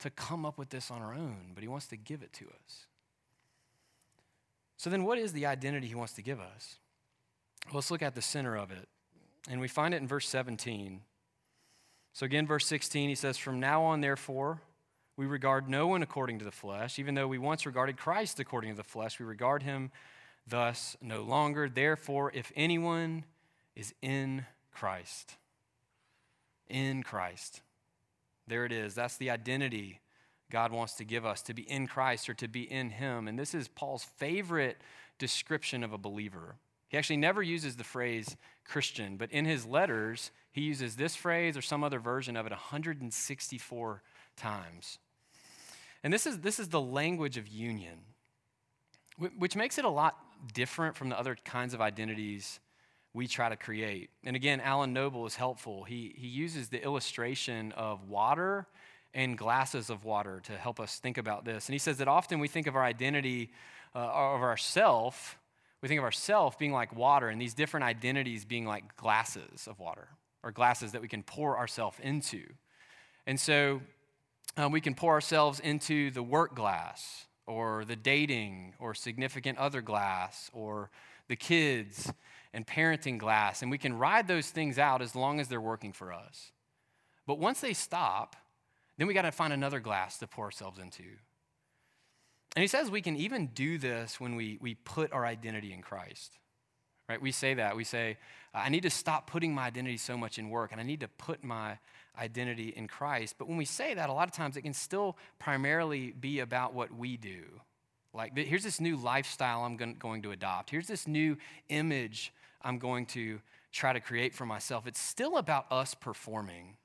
to 0.00 0.10
come 0.10 0.46
up 0.46 0.58
with 0.58 0.70
this 0.70 0.90
on 0.90 1.02
our 1.02 1.12
own, 1.12 1.52
but 1.54 1.62
He 1.62 1.68
wants 1.68 1.86
to 1.88 1.96
give 1.96 2.22
it 2.22 2.32
to 2.34 2.44
us. 2.46 2.86
So 4.76 4.90
then, 4.90 5.04
what 5.04 5.18
is 5.18 5.32
the 5.32 5.46
identity 5.46 5.88
He 5.88 5.94
wants 5.94 6.12
to 6.14 6.22
give 6.22 6.40
us? 6.40 6.76
Well, 7.66 7.76
let's 7.76 7.90
look 7.90 8.02
at 8.02 8.14
the 8.14 8.22
center 8.22 8.56
of 8.56 8.70
it. 8.70 8.88
And 9.50 9.60
we 9.60 9.68
find 9.68 9.94
it 9.94 9.98
in 9.98 10.08
verse 10.08 10.28
17. 10.28 11.00
So, 12.12 12.26
again, 12.26 12.46
verse 12.46 12.66
16, 12.66 13.08
he 13.08 13.14
says, 13.14 13.36
From 13.38 13.60
now 13.60 13.82
on, 13.82 14.00
therefore, 14.00 14.60
we 15.16 15.26
regard 15.26 15.68
no 15.68 15.86
one 15.88 16.02
according 16.02 16.38
to 16.38 16.44
the 16.44 16.50
flesh. 16.50 16.98
Even 16.98 17.14
though 17.14 17.28
we 17.28 17.38
once 17.38 17.66
regarded 17.66 17.96
Christ 17.96 18.40
according 18.40 18.70
to 18.70 18.76
the 18.76 18.84
flesh, 18.84 19.18
we 19.18 19.26
regard 19.26 19.62
him 19.62 19.90
thus 20.46 20.96
no 21.02 21.22
longer. 21.22 21.68
Therefore, 21.68 22.30
if 22.34 22.52
anyone 22.56 23.24
is 23.74 23.94
in 24.00 24.46
Christ, 24.72 25.36
in 26.68 27.02
Christ, 27.02 27.62
there 28.48 28.64
it 28.64 28.72
is. 28.72 28.94
That's 28.94 29.16
the 29.16 29.30
identity 29.30 30.00
God 30.50 30.72
wants 30.72 30.94
to 30.94 31.04
give 31.04 31.26
us 31.26 31.42
to 31.42 31.54
be 31.54 31.62
in 31.62 31.86
Christ 31.86 32.28
or 32.28 32.34
to 32.34 32.48
be 32.48 32.62
in 32.62 32.90
Him. 32.90 33.28
And 33.28 33.38
this 33.38 33.54
is 33.54 33.68
Paul's 33.68 34.04
favorite 34.04 34.78
description 35.18 35.84
of 35.84 35.92
a 35.92 35.98
believer. 35.98 36.56
He 36.88 36.96
actually 36.96 37.18
never 37.18 37.42
uses 37.42 37.76
the 37.76 37.84
phrase 37.84 38.36
Christian, 38.64 39.16
but 39.16 39.30
in 39.30 39.44
his 39.44 39.66
letters, 39.66 40.30
he 40.52 40.62
uses 40.62 40.96
this 40.96 41.14
phrase 41.14 41.56
or 41.56 41.62
some 41.62 41.84
other 41.84 41.98
version 41.98 42.36
of 42.36 42.46
it 42.46 42.50
164 42.52 44.02
times. 44.36 44.98
And 46.02 46.12
this 46.12 46.26
is, 46.26 46.38
this 46.40 46.58
is 46.58 46.68
the 46.68 46.80
language 46.80 47.36
of 47.36 47.46
union, 47.46 47.98
which 49.36 49.56
makes 49.56 49.78
it 49.78 49.84
a 49.84 49.90
lot 49.90 50.16
different 50.54 50.96
from 50.96 51.10
the 51.10 51.18
other 51.18 51.36
kinds 51.44 51.74
of 51.74 51.80
identities 51.80 52.60
we 53.14 53.26
try 53.26 53.48
to 53.48 53.56
create. 53.56 54.10
And 54.24 54.36
again, 54.36 54.60
Alan 54.60 54.92
Noble 54.92 55.26
is 55.26 55.34
helpful. 55.34 55.84
He, 55.84 56.14
he 56.16 56.26
uses 56.26 56.68
the 56.68 56.82
illustration 56.82 57.72
of 57.72 58.08
water 58.08 58.66
and 59.14 59.36
glasses 59.36 59.90
of 59.90 60.04
water 60.04 60.40
to 60.44 60.52
help 60.52 60.78
us 60.78 60.98
think 60.98 61.18
about 61.18 61.44
this. 61.44 61.66
And 61.68 61.74
he 61.74 61.78
says 61.78 61.98
that 61.98 62.08
often 62.08 62.38
we 62.38 62.48
think 62.48 62.66
of 62.66 62.76
our 62.76 62.84
identity 62.84 63.50
uh, 63.94 63.98
of 63.98 64.42
ourself, 64.42 65.38
we 65.80 65.88
think 65.88 65.98
of 65.98 66.04
ourself 66.04 66.58
being 66.58 66.72
like 66.72 66.94
water 66.94 67.28
and 67.28 67.40
these 67.40 67.54
different 67.54 67.84
identities 67.84 68.44
being 68.44 68.66
like 68.66 68.96
glasses 68.96 69.66
of 69.66 69.80
water 69.80 70.08
or 70.42 70.52
glasses 70.52 70.92
that 70.92 71.00
we 71.00 71.08
can 71.08 71.22
pour 71.22 71.56
ourselves 71.58 71.96
into. 72.02 72.44
And 73.26 73.40
so 73.40 73.80
um, 74.56 74.72
we 74.72 74.80
can 74.80 74.94
pour 74.94 75.12
ourselves 75.12 75.60
into 75.60 76.10
the 76.10 76.22
work 76.22 76.54
glass 76.54 77.26
or 77.46 77.84
the 77.84 77.96
dating 77.96 78.74
or 78.78 78.94
significant 78.94 79.58
other 79.58 79.80
glass 79.80 80.50
or 80.52 80.90
the 81.28 81.36
kids 81.36 82.12
and 82.58 82.66
parenting 82.66 83.18
glass, 83.18 83.62
and 83.62 83.70
we 83.70 83.78
can 83.78 83.96
ride 83.96 84.26
those 84.26 84.50
things 84.50 84.80
out 84.80 85.00
as 85.00 85.14
long 85.14 85.38
as 85.38 85.46
they're 85.46 85.60
working 85.60 85.92
for 85.92 86.12
us. 86.12 86.50
But 87.24 87.38
once 87.38 87.60
they 87.60 87.72
stop, 87.72 88.34
then 88.96 89.06
we 89.06 89.14
got 89.14 89.22
to 89.22 89.30
find 89.30 89.52
another 89.52 89.78
glass 89.78 90.18
to 90.18 90.26
pour 90.26 90.46
ourselves 90.46 90.80
into. 90.80 91.04
And 92.56 92.62
he 92.62 92.66
says 92.66 92.90
we 92.90 93.00
can 93.00 93.14
even 93.14 93.46
do 93.54 93.78
this 93.78 94.18
when 94.18 94.34
we, 94.34 94.58
we 94.60 94.74
put 94.74 95.12
our 95.12 95.24
identity 95.24 95.72
in 95.72 95.82
Christ. 95.82 96.36
Right? 97.08 97.22
We 97.22 97.30
say 97.30 97.54
that. 97.54 97.76
We 97.76 97.84
say, 97.84 98.18
I 98.52 98.70
need 98.70 98.82
to 98.82 98.90
stop 98.90 99.30
putting 99.30 99.54
my 99.54 99.66
identity 99.66 99.96
so 99.96 100.16
much 100.16 100.36
in 100.40 100.50
work, 100.50 100.72
and 100.72 100.80
I 100.80 100.84
need 100.84 101.00
to 101.00 101.08
put 101.08 101.44
my 101.44 101.78
identity 102.20 102.70
in 102.70 102.88
Christ. 102.88 103.36
But 103.38 103.46
when 103.46 103.56
we 103.56 103.66
say 103.66 103.94
that, 103.94 104.10
a 104.10 104.12
lot 104.12 104.26
of 104.26 104.34
times 104.34 104.56
it 104.56 104.62
can 104.62 104.74
still 104.74 105.16
primarily 105.38 106.10
be 106.10 106.40
about 106.40 106.74
what 106.74 106.92
we 106.92 107.16
do. 107.16 107.44
Like, 108.12 108.36
here's 108.36 108.64
this 108.64 108.80
new 108.80 108.96
lifestyle 108.96 109.62
I'm 109.62 109.76
going 109.76 110.22
to 110.22 110.32
adopt. 110.32 110.70
Here's 110.70 110.88
this 110.88 111.06
new 111.06 111.36
image 111.68 112.32
I'm 112.62 112.78
going 112.78 113.06
to 113.06 113.40
try 113.72 113.92
to 113.92 114.00
create 114.00 114.34
for 114.34 114.46
myself. 114.46 114.86
It's 114.86 115.00
still 115.00 115.36
about 115.36 115.70
us 115.70 115.94
performing. 115.94 116.76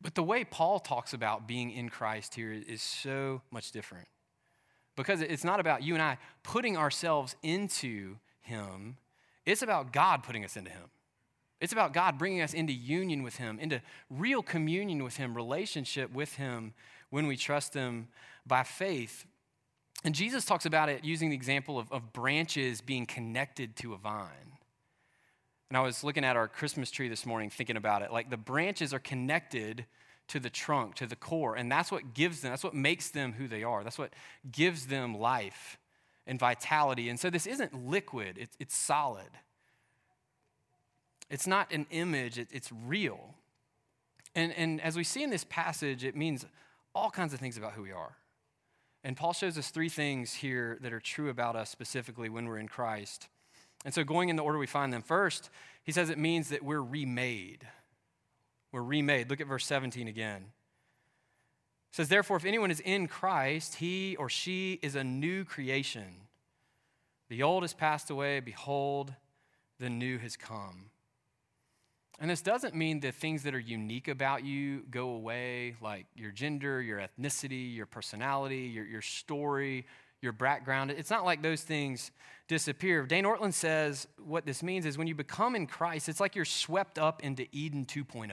But 0.00 0.14
the 0.14 0.22
way 0.22 0.44
Paul 0.44 0.80
talks 0.80 1.12
about 1.12 1.46
being 1.46 1.70
in 1.70 1.88
Christ 1.88 2.34
here 2.34 2.52
is 2.52 2.82
so 2.82 3.42
much 3.50 3.70
different. 3.70 4.08
Because 4.96 5.22
it's 5.22 5.44
not 5.44 5.60
about 5.60 5.82
you 5.82 5.94
and 5.94 6.02
I 6.02 6.18
putting 6.42 6.76
ourselves 6.76 7.36
into 7.42 8.16
Him, 8.42 8.96
it's 9.46 9.62
about 9.62 9.92
God 9.92 10.22
putting 10.22 10.44
us 10.44 10.56
into 10.56 10.70
Him. 10.70 10.90
It's 11.60 11.72
about 11.72 11.92
God 11.92 12.18
bringing 12.18 12.40
us 12.40 12.54
into 12.54 12.72
union 12.72 13.22
with 13.22 13.36
Him, 13.36 13.58
into 13.60 13.80
real 14.10 14.42
communion 14.42 15.04
with 15.04 15.16
Him, 15.16 15.34
relationship 15.34 16.12
with 16.12 16.34
Him 16.34 16.74
when 17.10 17.28
we 17.28 17.36
trust 17.36 17.72
Him 17.72 18.08
by 18.44 18.64
faith. 18.64 19.24
And 20.04 20.14
Jesus 20.14 20.44
talks 20.44 20.66
about 20.66 20.88
it 20.88 21.04
using 21.04 21.30
the 21.30 21.36
example 21.36 21.78
of, 21.78 21.90
of 21.92 22.12
branches 22.12 22.80
being 22.80 23.06
connected 23.06 23.76
to 23.76 23.94
a 23.94 23.96
vine. 23.96 24.58
And 25.70 25.76
I 25.76 25.80
was 25.80 26.04
looking 26.04 26.24
at 26.24 26.36
our 26.36 26.48
Christmas 26.48 26.90
tree 26.90 27.08
this 27.08 27.24
morning 27.24 27.48
thinking 27.48 27.76
about 27.76 28.02
it. 28.02 28.12
Like 28.12 28.28
the 28.28 28.36
branches 28.36 28.92
are 28.92 28.98
connected 28.98 29.86
to 30.28 30.40
the 30.40 30.50
trunk, 30.50 30.96
to 30.96 31.06
the 31.06 31.16
core, 31.16 31.56
and 31.56 31.70
that's 31.70 31.90
what 31.90 32.14
gives 32.14 32.40
them, 32.40 32.50
that's 32.50 32.64
what 32.64 32.74
makes 32.74 33.10
them 33.10 33.32
who 33.32 33.48
they 33.48 33.62
are. 33.62 33.82
That's 33.84 33.98
what 33.98 34.12
gives 34.50 34.86
them 34.86 35.18
life 35.18 35.78
and 36.26 36.38
vitality. 36.38 37.08
And 37.08 37.18
so 37.18 37.30
this 37.30 37.46
isn't 37.46 37.86
liquid, 37.86 38.36
it's, 38.38 38.56
it's 38.60 38.76
solid. 38.76 39.30
It's 41.30 41.46
not 41.46 41.72
an 41.72 41.86
image, 41.90 42.38
it, 42.38 42.48
it's 42.52 42.70
real. 42.70 43.34
And, 44.34 44.52
and 44.52 44.80
as 44.80 44.96
we 44.96 45.04
see 45.04 45.22
in 45.22 45.30
this 45.30 45.44
passage, 45.44 46.04
it 46.04 46.16
means 46.16 46.44
all 46.94 47.10
kinds 47.10 47.32
of 47.32 47.40
things 47.40 47.56
about 47.56 47.72
who 47.72 47.82
we 47.82 47.92
are. 47.92 48.16
And 49.04 49.16
Paul 49.16 49.32
shows 49.32 49.58
us 49.58 49.70
three 49.70 49.88
things 49.88 50.34
here 50.34 50.78
that 50.80 50.92
are 50.92 51.00
true 51.00 51.28
about 51.28 51.56
us 51.56 51.70
specifically 51.70 52.28
when 52.28 52.46
we're 52.46 52.58
in 52.58 52.68
Christ. 52.68 53.28
And 53.84 53.92
so, 53.92 54.04
going 54.04 54.28
in 54.28 54.36
the 54.36 54.44
order 54.44 54.58
we 54.58 54.66
find 54.66 54.92
them, 54.92 55.02
first, 55.02 55.50
he 55.82 55.90
says 55.90 56.08
it 56.08 56.18
means 56.18 56.50
that 56.50 56.62
we're 56.62 56.80
remade. 56.80 57.66
We're 58.70 58.82
remade. 58.82 59.28
Look 59.28 59.40
at 59.40 59.48
verse 59.48 59.66
17 59.66 60.06
again. 60.06 60.42
It 61.90 61.96
says, 61.96 62.08
Therefore, 62.08 62.36
if 62.36 62.44
anyone 62.44 62.70
is 62.70 62.80
in 62.80 63.08
Christ, 63.08 63.76
he 63.76 64.16
or 64.16 64.28
she 64.28 64.78
is 64.82 64.94
a 64.94 65.04
new 65.04 65.44
creation. 65.44 66.14
The 67.28 67.42
old 67.42 67.64
has 67.64 67.74
passed 67.74 68.08
away. 68.08 68.38
Behold, 68.40 69.14
the 69.80 69.90
new 69.90 70.18
has 70.18 70.36
come. 70.36 70.91
And 72.20 72.30
this 72.30 72.42
doesn't 72.42 72.74
mean 72.74 73.00
that 73.00 73.14
things 73.14 73.42
that 73.42 73.54
are 73.54 73.60
unique 73.60 74.08
about 74.08 74.44
you 74.44 74.84
go 74.90 75.08
away, 75.10 75.74
like 75.80 76.06
your 76.14 76.30
gender, 76.30 76.80
your 76.80 77.00
ethnicity, 77.00 77.74
your 77.74 77.86
personality, 77.86 78.70
your, 78.72 78.84
your 78.84 79.02
story, 79.02 79.86
your 80.20 80.32
background. 80.32 80.92
It's 80.92 81.10
not 81.10 81.24
like 81.24 81.42
those 81.42 81.62
things 81.62 82.12
disappear. 82.46 83.04
Dane 83.06 83.24
Ortlund 83.24 83.54
says 83.54 84.06
what 84.24 84.46
this 84.46 84.62
means 84.62 84.86
is 84.86 84.96
when 84.96 85.08
you 85.08 85.14
become 85.14 85.56
in 85.56 85.66
Christ, 85.66 86.08
it's 86.08 86.20
like 86.20 86.36
you're 86.36 86.44
swept 86.44 86.98
up 86.98 87.22
into 87.24 87.46
Eden 87.50 87.84
2.0. 87.84 88.30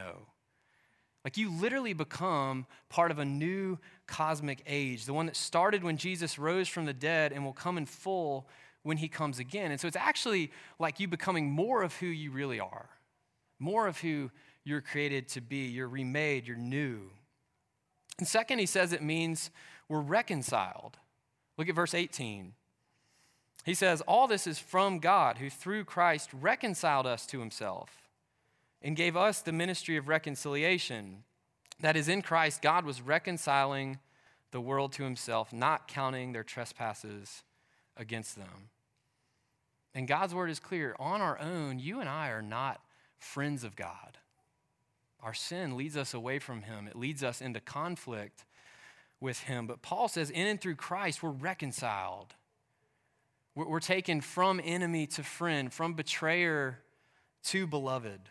Like 1.25 1.37
you 1.37 1.51
literally 1.51 1.93
become 1.93 2.65
part 2.89 3.11
of 3.11 3.19
a 3.19 3.25
new 3.25 3.79
cosmic 4.07 4.61
age, 4.67 5.05
the 5.05 5.13
one 5.13 5.25
that 5.25 5.35
started 5.35 5.83
when 5.83 5.97
Jesus 5.97 6.37
rose 6.37 6.67
from 6.67 6.85
the 6.85 6.93
dead 6.93 7.33
and 7.33 7.43
will 7.43 7.53
come 7.53 7.77
in 7.77 7.85
full 7.85 8.47
when 8.83 8.97
he 8.97 9.07
comes 9.07 9.39
again. 9.39 9.71
And 9.71 9.79
so 9.79 9.87
it's 9.87 9.97
actually 9.97 10.51
like 10.77 10.99
you 10.99 11.07
becoming 11.07 11.51
more 11.51 11.81
of 11.81 11.95
who 11.95 12.05
you 12.05 12.31
really 12.31 12.59
are 12.59 12.89
more 13.59 13.87
of 13.87 13.99
who 13.99 14.31
you're 14.63 14.81
created 14.81 15.27
to 15.29 15.41
be. 15.41 15.67
You're 15.67 15.87
remade, 15.87 16.47
you're 16.47 16.57
new. 16.57 17.11
And 18.17 18.27
second, 18.27 18.59
he 18.59 18.65
says 18.65 18.93
it 18.93 19.03
means 19.03 19.49
we're 19.87 20.01
reconciled. 20.01 20.97
Look 21.57 21.69
at 21.69 21.75
verse 21.75 21.93
18. 21.93 22.53
He 23.65 23.73
says, 23.73 24.01
All 24.01 24.27
this 24.27 24.47
is 24.47 24.59
from 24.59 24.99
God, 24.99 25.37
who 25.37 25.49
through 25.49 25.83
Christ 25.85 26.29
reconciled 26.33 27.05
us 27.05 27.25
to 27.27 27.39
himself 27.39 28.09
and 28.81 28.95
gave 28.95 29.17
us 29.17 29.41
the 29.41 29.51
ministry 29.51 29.97
of 29.97 30.07
reconciliation. 30.07 31.23
That 31.81 31.95
is, 31.95 32.09
in 32.09 32.21
Christ, 32.21 32.61
God 32.61 32.85
was 32.85 33.01
reconciling 33.01 33.99
the 34.51 34.61
world 34.61 34.93
to 34.93 35.03
himself, 35.03 35.53
not 35.53 35.87
counting 35.87 36.33
their 36.33 36.43
trespasses 36.43 37.43
against 37.95 38.35
them. 38.35 38.69
And 39.93 40.07
God's 40.07 40.33
word 40.33 40.49
is 40.49 40.59
clear 40.59 40.95
on 40.99 41.21
our 41.21 41.39
own, 41.39 41.79
you 41.79 41.99
and 41.99 42.09
I 42.09 42.29
are 42.29 42.41
not 42.41 42.81
friends 43.19 43.63
of 43.63 43.75
God. 43.75 44.17
Our 45.21 45.33
sin 45.33 45.75
leads 45.75 45.97
us 45.97 46.13
away 46.13 46.39
from 46.39 46.63
Him, 46.63 46.87
it 46.87 46.95
leads 46.95 47.23
us 47.23 47.41
into 47.41 47.59
conflict 47.59 48.45
with 49.19 49.39
Him. 49.41 49.67
But 49.67 49.81
Paul 49.81 50.07
says, 50.07 50.29
in 50.29 50.47
and 50.47 50.59
through 50.59 50.75
Christ, 50.75 51.21
we're 51.21 51.29
reconciled. 51.29 52.33
We're 53.55 53.81
taken 53.81 54.21
from 54.21 54.61
enemy 54.63 55.05
to 55.07 55.23
friend, 55.23 55.73
from 55.73 55.93
betrayer 55.93 56.79
to 57.45 57.67
beloved. 57.67 58.21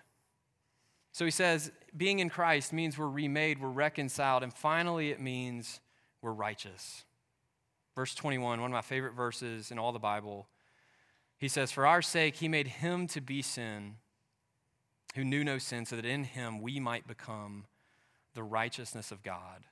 So 1.12 1.24
he 1.24 1.30
says, 1.30 1.70
being 1.96 2.20
in 2.20 2.30
Christ 2.30 2.72
means 2.72 2.96
we're 2.96 3.08
remade, 3.08 3.60
we're 3.60 3.68
reconciled, 3.68 4.42
and 4.42 4.54
finally 4.54 5.10
it 5.10 5.20
means 5.20 5.80
we're 6.22 6.32
righteous. 6.32 7.04
Verse 7.94 8.14
21, 8.14 8.60
one 8.60 8.70
of 8.70 8.74
my 8.74 8.80
favorite 8.80 9.14
verses 9.14 9.70
in 9.70 9.78
all 9.78 9.92
the 9.92 9.98
Bible. 9.98 10.46
He 11.36 11.48
says, 11.48 11.72
For 11.72 11.86
our 11.86 12.00
sake, 12.00 12.36
he 12.36 12.48
made 12.48 12.68
him 12.68 13.06
to 13.08 13.20
be 13.20 13.42
sin 13.42 13.96
who 15.14 15.24
knew 15.24 15.44
no 15.44 15.58
sin, 15.58 15.86
so 15.86 15.96
that 15.96 16.04
in 16.04 16.24
him 16.24 16.60
we 16.60 16.80
might 16.80 17.06
become 17.06 17.64
the 18.34 18.42
righteousness 18.42 19.10
of 19.10 19.22
God. 19.22 19.64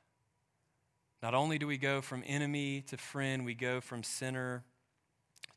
Not 1.22 1.34
only 1.34 1.58
do 1.58 1.66
we 1.66 1.78
go 1.78 2.00
from 2.00 2.22
enemy 2.26 2.82
to 2.88 2.96
friend, 2.96 3.44
we 3.44 3.54
go 3.54 3.80
from 3.80 4.02
sinner 4.02 4.64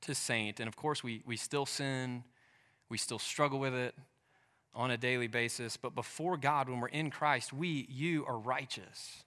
to 0.01 0.15
saint. 0.15 0.59
And 0.59 0.67
of 0.67 0.75
course, 0.75 1.03
we, 1.03 1.21
we 1.25 1.35
still 1.37 1.65
sin, 1.65 2.23
we 2.89 2.97
still 2.97 3.19
struggle 3.19 3.59
with 3.59 3.73
it 3.73 3.95
on 4.73 4.91
a 4.91 4.97
daily 4.97 5.27
basis. 5.27 5.77
But 5.77 5.95
before 5.95 6.37
God, 6.37 6.69
when 6.69 6.79
we're 6.79 6.87
in 6.87 7.09
Christ, 7.09 7.51
we, 7.51 7.85
you, 7.89 8.25
are 8.25 8.37
righteous, 8.37 9.23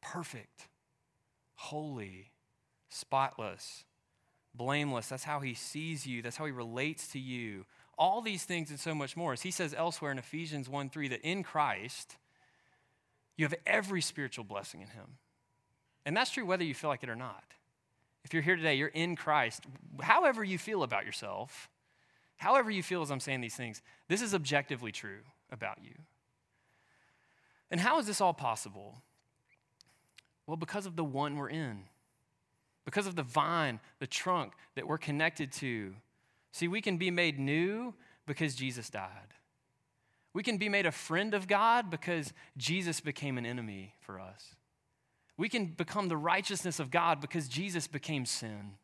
perfect, 0.00 0.68
holy, 1.56 2.30
spotless, 2.88 3.84
blameless. 4.54 5.08
That's 5.08 5.24
how 5.24 5.40
He 5.40 5.54
sees 5.54 6.06
you, 6.06 6.22
that's 6.22 6.36
how 6.36 6.46
He 6.46 6.52
relates 6.52 7.08
to 7.08 7.18
you 7.18 7.66
all 7.98 8.20
these 8.20 8.44
things 8.44 8.70
and 8.70 8.78
so 8.78 8.94
much 8.94 9.16
more. 9.16 9.32
As 9.32 9.42
he 9.42 9.50
says 9.50 9.74
elsewhere 9.76 10.12
in 10.12 10.18
Ephesians 10.18 10.68
1 10.68 10.90
3, 10.90 11.08
that 11.08 11.20
in 11.22 11.42
Christ, 11.42 12.16
you 13.36 13.44
have 13.44 13.54
every 13.66 14.00
spiritual 14.00 14.44
blessing 14.44 14.80
in 14.80 14.88
him. 14.88 15.18
And 16.06 16.16
that's 16.16 16.30
true 16.30 16.44
whether 16.44 16.64
you 16.64 16.74
feel 16.74 16.90
like 16.90 17.02
it 17.02 17.08
or 17.08 17.16
not. 17.16 17.44
If 18.24 18.32
you're 18.32 18.42
here 18.42 18.56
today, 18.56 18.74
you're 18.74 18.88
in 18.88 19.16
Christ, 19.16 19.64
however 20.00 20.42
you 20.42 20.58
feel 20.58 20.82
about 20.82 21.04
yourself, 21.04 21.68
however 22.36 22.70
you 22.70 22.82
feel 22.82 23.02
as 23.02 23.10
I'm 23.10 23.20
saying 23.20 23.40
these 23.40 23.56
things, 23.56 23.82
this 24.08 24.22
is 24.22 24.34
objectively 24.34 24.92
true 24.92 25.20
about 25.50 25.78
you. 25.82 25.94
And 27.70 27.80
how 27.80 27.98
is 27.98 28.06
this 28.06 28.20
all 28.20 28.32
possible? 28.32 29.02
Well, 30.46 30.56
because 30.56 30.86
of 30.86 30.96
the 30.96 31.04
one 31.04 31.36
we're 31.36 31.48
in, 31.48 31.84
because 32.84 33.06
of 33.06 33.16
the 33.16 33.22
vine, 33.22 33.80
the 33.98 34.06
trunk 34.06 34.52
that 34.74 34.86
we're 34.86 34.98
connected 34.98 35.52
to, 35.52 35.94
See, 36.54 36.68
we 36.68 36.80
can 36.80 36.98
be 36.98 37.10
made 37.10 37.40
new 37.40 37.94
because 38.26 38.54
Jesus 38.54 38.88
died. 38.88 39.34
We 40.32 40.44
can 40.44 40.56
be 40.56 40.68
made 40.68 40.86
a 40.86 40.92
friend 40.92 41.34
of 41.34 41.48
God 41.48 41.90
because 41.90 42.32
Jesus 42.56 43.00
became 43.00 43.38
an 43.38 43.44
enemy 43.44 43.94
for 43.98 44.20
us. 44.20 44.54
We 45.36 45.48
can 45.48 45.66
become 45.66 46.06
the 46.06 46.16
righteousness 46.16 46.78
of 46.78 46.92
God 46.92 47.20
because 47.20 47.48
Jesus 47.48 47.88
became 47.88 48.24
sin. 48.24 48.74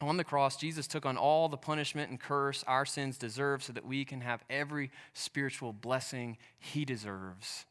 On 0.00 0.16
the 0.16 0.24
cross, 0.24 0.56
Jesus 0.56 0.86
took 0.86 1.04
on 1.04 1.18
all 1.18 1.50
the 1.50 1.58
punishment 1.58 2.08
and 2.08 2.18
curse 2.18 2.64
our 2.66 2.86
sins 2.86 3.18
deserve 3.18 3.62
so 3.62 3.74
that 3.74 3.84
we 3.84 4.06
can 4.06 4.22
have 4.22 4.42
every 4.48 4.90
spiritual 5.12 5.74
blessing 5.74 6.38
he 6.58 6.86
deserves 6.86 7.66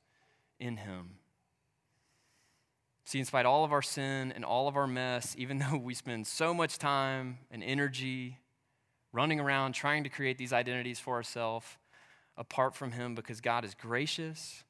in 0.59 0.77
him. 0.77 1.15
See, 3.09 3.17
in 3.17 3.25
spite 3.25 3.47
of 3.47 3.51
all 3.51 3.63
of 3.63 3.73
our 3.73 3.81
sin 3.81 4.31
and 4.35 4.45
all 4.45 4.67
of 4.67 4.77
our 4.77 4.85
mess, 4.85 5.33
even 5.35 5.57
though 5.71 5.77
we 5.77 5.95
spend 5.95 6.27
so 6.27 6.53
much 6.53 6.77
time 6.77 7.39
and 7.49 7.63
energy 7.63 8.37
running 9.11 9.39
around 9.39 9.71
trying 9.73 10.03
to 10.03 10.11
create 10.11 10.37
these 10.37 10.53
identities 10.53 10.99
for 10.99 11.15
ourselves 11.15 11.65
apart 12.37 12.75
from 12.75 12.91
him 12.91 13.15
because 13.15 13.41
God 13.41 13.65
is 13.65 13.73
gracious 13.73 14.63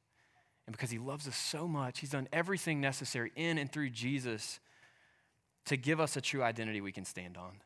and 0.66 0.72
because 0.74 0.90
he 0.90 0.98
loves 0.98 1.28
us 1.28 1.36
so 1.36 1.68
much, 1.68 2.00
he's 2.00 2.12
done 2.12 2.30
everything 2.32 2.80
necessary 2.80 3.34
in 3.36 3.58
and 3.58 3.70
through 3.70 3.90
Jesus 3.90 4.62
to 5.66 5.76
give 5.76 6.00
us 6.00 6.16
a 6.16 6.22
true 6.22 6.42
identity 6.42 6.80
we 6.80 6.94
can 6.94 7.04
stand 7.04 7.36
on. 7.36 7.60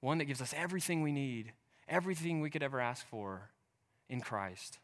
One 0.00 0.16
that 0.16 0.24
gives 0.24 0.40
us 0.40 0.54
everything 0.56 1.02
we 1.02 1.12
need, 1.12 1.52
everything 1.86 2.40
we 2.40 2.48
could 2.48 2.62
ever 2.62 2.80
ask 2.80 3.06
for 3.06 3.50
in 4.08 4.22
Christ. 4.22 4.78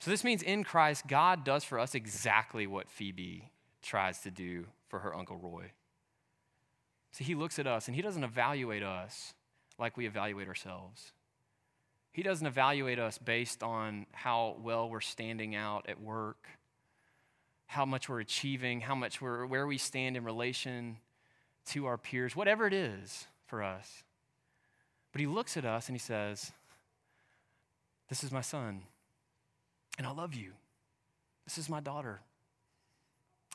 So, 0.00 0.10
this 0.10 0.24
means 0.24 0.42
in 0.42 0.64
Christ, 0.64 1.06
God 1.08 1.44
does 1.44 1.64
for 1.64 1.78
us 1.78 1.94
exactly 1.94 2.66
what 2.66 2.88
Phoebe 2.88 3.50
tries 3.82 4.20
to 4.20 4.30
do 4.30 4.66
for 4.88 5.00
her 5.00 5.14
Uncle 5.14 5.36
Roy. 5.36 5.72
See, 7.12 7.24
he 7.24 7.34
looks 7.34 7.58
at 7.58 7.66
us 7.66 7.88
and 7.88 7.96
he 7.96 8.02
doesn't 8.02 8.22
evaluate 8.22 8.82
us 8.82 9.34
like 9.78 9.96
we 9.96 10.06
evaluate 10.06 10.48
ourselves. 10.48 11.12
He 12.12 12.22
doesn't 12.22 12.46
evaluate 12.46 12.98
us 12.98 13.18
based 13.18 13.62
on 13.62 14.06
how 14.12 14.56
well 14.60 14.88
we're 14.88 15.00
standing 15.00 15.54
out 15.54 15.88
at 15.88 16.00
work 16.00 16.46
how 17.68 17.84
much 17.84 18.08
we're 18.08 18.20
achieving, 18.20 18.80
how 18.80 18.94
much 18.94 19.20
we're, 19.20 19.44
where 19.44 19.66
we 19.66 19.76
stand 19.76 20.16
in 20.16 20.24
relation 20.24 20.96
to 21.66 21.84
our 21.84 21.98
peers, 21.98 22.34
whatever 22.34 22.66
it 22.66 22.72
is 22.72 23.26
for 23.46 23.62
us. 23.62 24.04
But 25.12 25.20
he 25.20 25.26
looks 25.26 25.56
at 25.56 25.66
us 25.66 25.86
and 25.86 25.94
he 25.94 26.00
says, 26.00 26.50
This 28.08 28.24
is 28.24 28.32
my 28.32 28.40
son, 28.40 28.82
and 29.98 30.06
I 30.06 30.12
love 30.12 30.34
you. 30.34 30.52
This 31.44 31.58
is 31.58 31.68
my 31.68 31.80
daughter, 31.80 32.20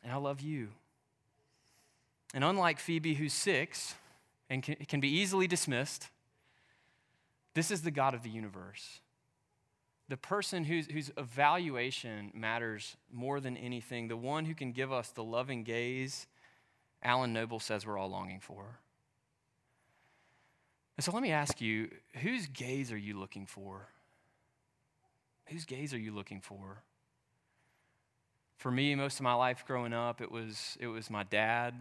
and 0.04 0.12
I 0.12 0.18
love 0.18 0.42
you. 0.42 0.70
And 2.34 2.44
unlike 2.44 2.80
Phoebe, 2.80 3.16
who's 3.16 3.34
six 3.34 3.96
and 4.50 4.62
can, 4.62 4.76
can 4.88 5.00
be 5.00 5.10
easily 5.10 5.48
dismissed, 5.48 6.10
this 7.56 7.72
is 7.72 7.82
the 7.82 7.92
God 7.92 8.14
of 8.14 8.24
the 8.24 8.30
universe 8.30 9.00
the 10.10 10.18
person 10.18 10.66
whose, 10.66 10.88
whose 10.88 11.12
evaluation 11.18 12.30
matters 12.36 12.98
more 13.12 13.40
than 13.40 13.56
anything, 13.58 14.10
the 14.10 14.18
one 14.18 14.46
who 14.46 14.54
can 14.54 14.72
give 14.72 14.92
us 14.92 15.10
the 15.10 15.24
loving 15.24 15.64
gaze 15.64 16.28
Alan 17.02 17.34
Noble 17.34 17.60
says 17.60 17.86
we're 17.86 17.98
all 17.98 18.10
longing 18.10 18.40
for. 18.40 18.80
And 20.98 21.04
so 21.04 21.12
let 21.12 21.22
me 21.22 21.32
ask 21.32 21.60
you 21.60 21.90
whose 22.22 22.48
gaze 22.48 22.92
are 22.92 22.98
you 22.98 23.20
looking 23.20 23.46
for? 23.46 23.90
Whose 25.48 25.66
gaze 25.66 25.94
are 25.94 26.00
you 26.00 26.14
looking 26.14 26.42
for? 26.42 26.84
For 28.58 28.72
me, 28.72 28.96
most 28.96 29.20
of 29.20 29.24
my 29.24 29.34
life 29.34 29.66
growing 29.68 29.94
up, 29.94 30.22
it 30.22 30.32
was, 30.32 30.78
it 30.80 30.88
was 30.88 31.10
my 31.10 31.24
dad 31.24 31.74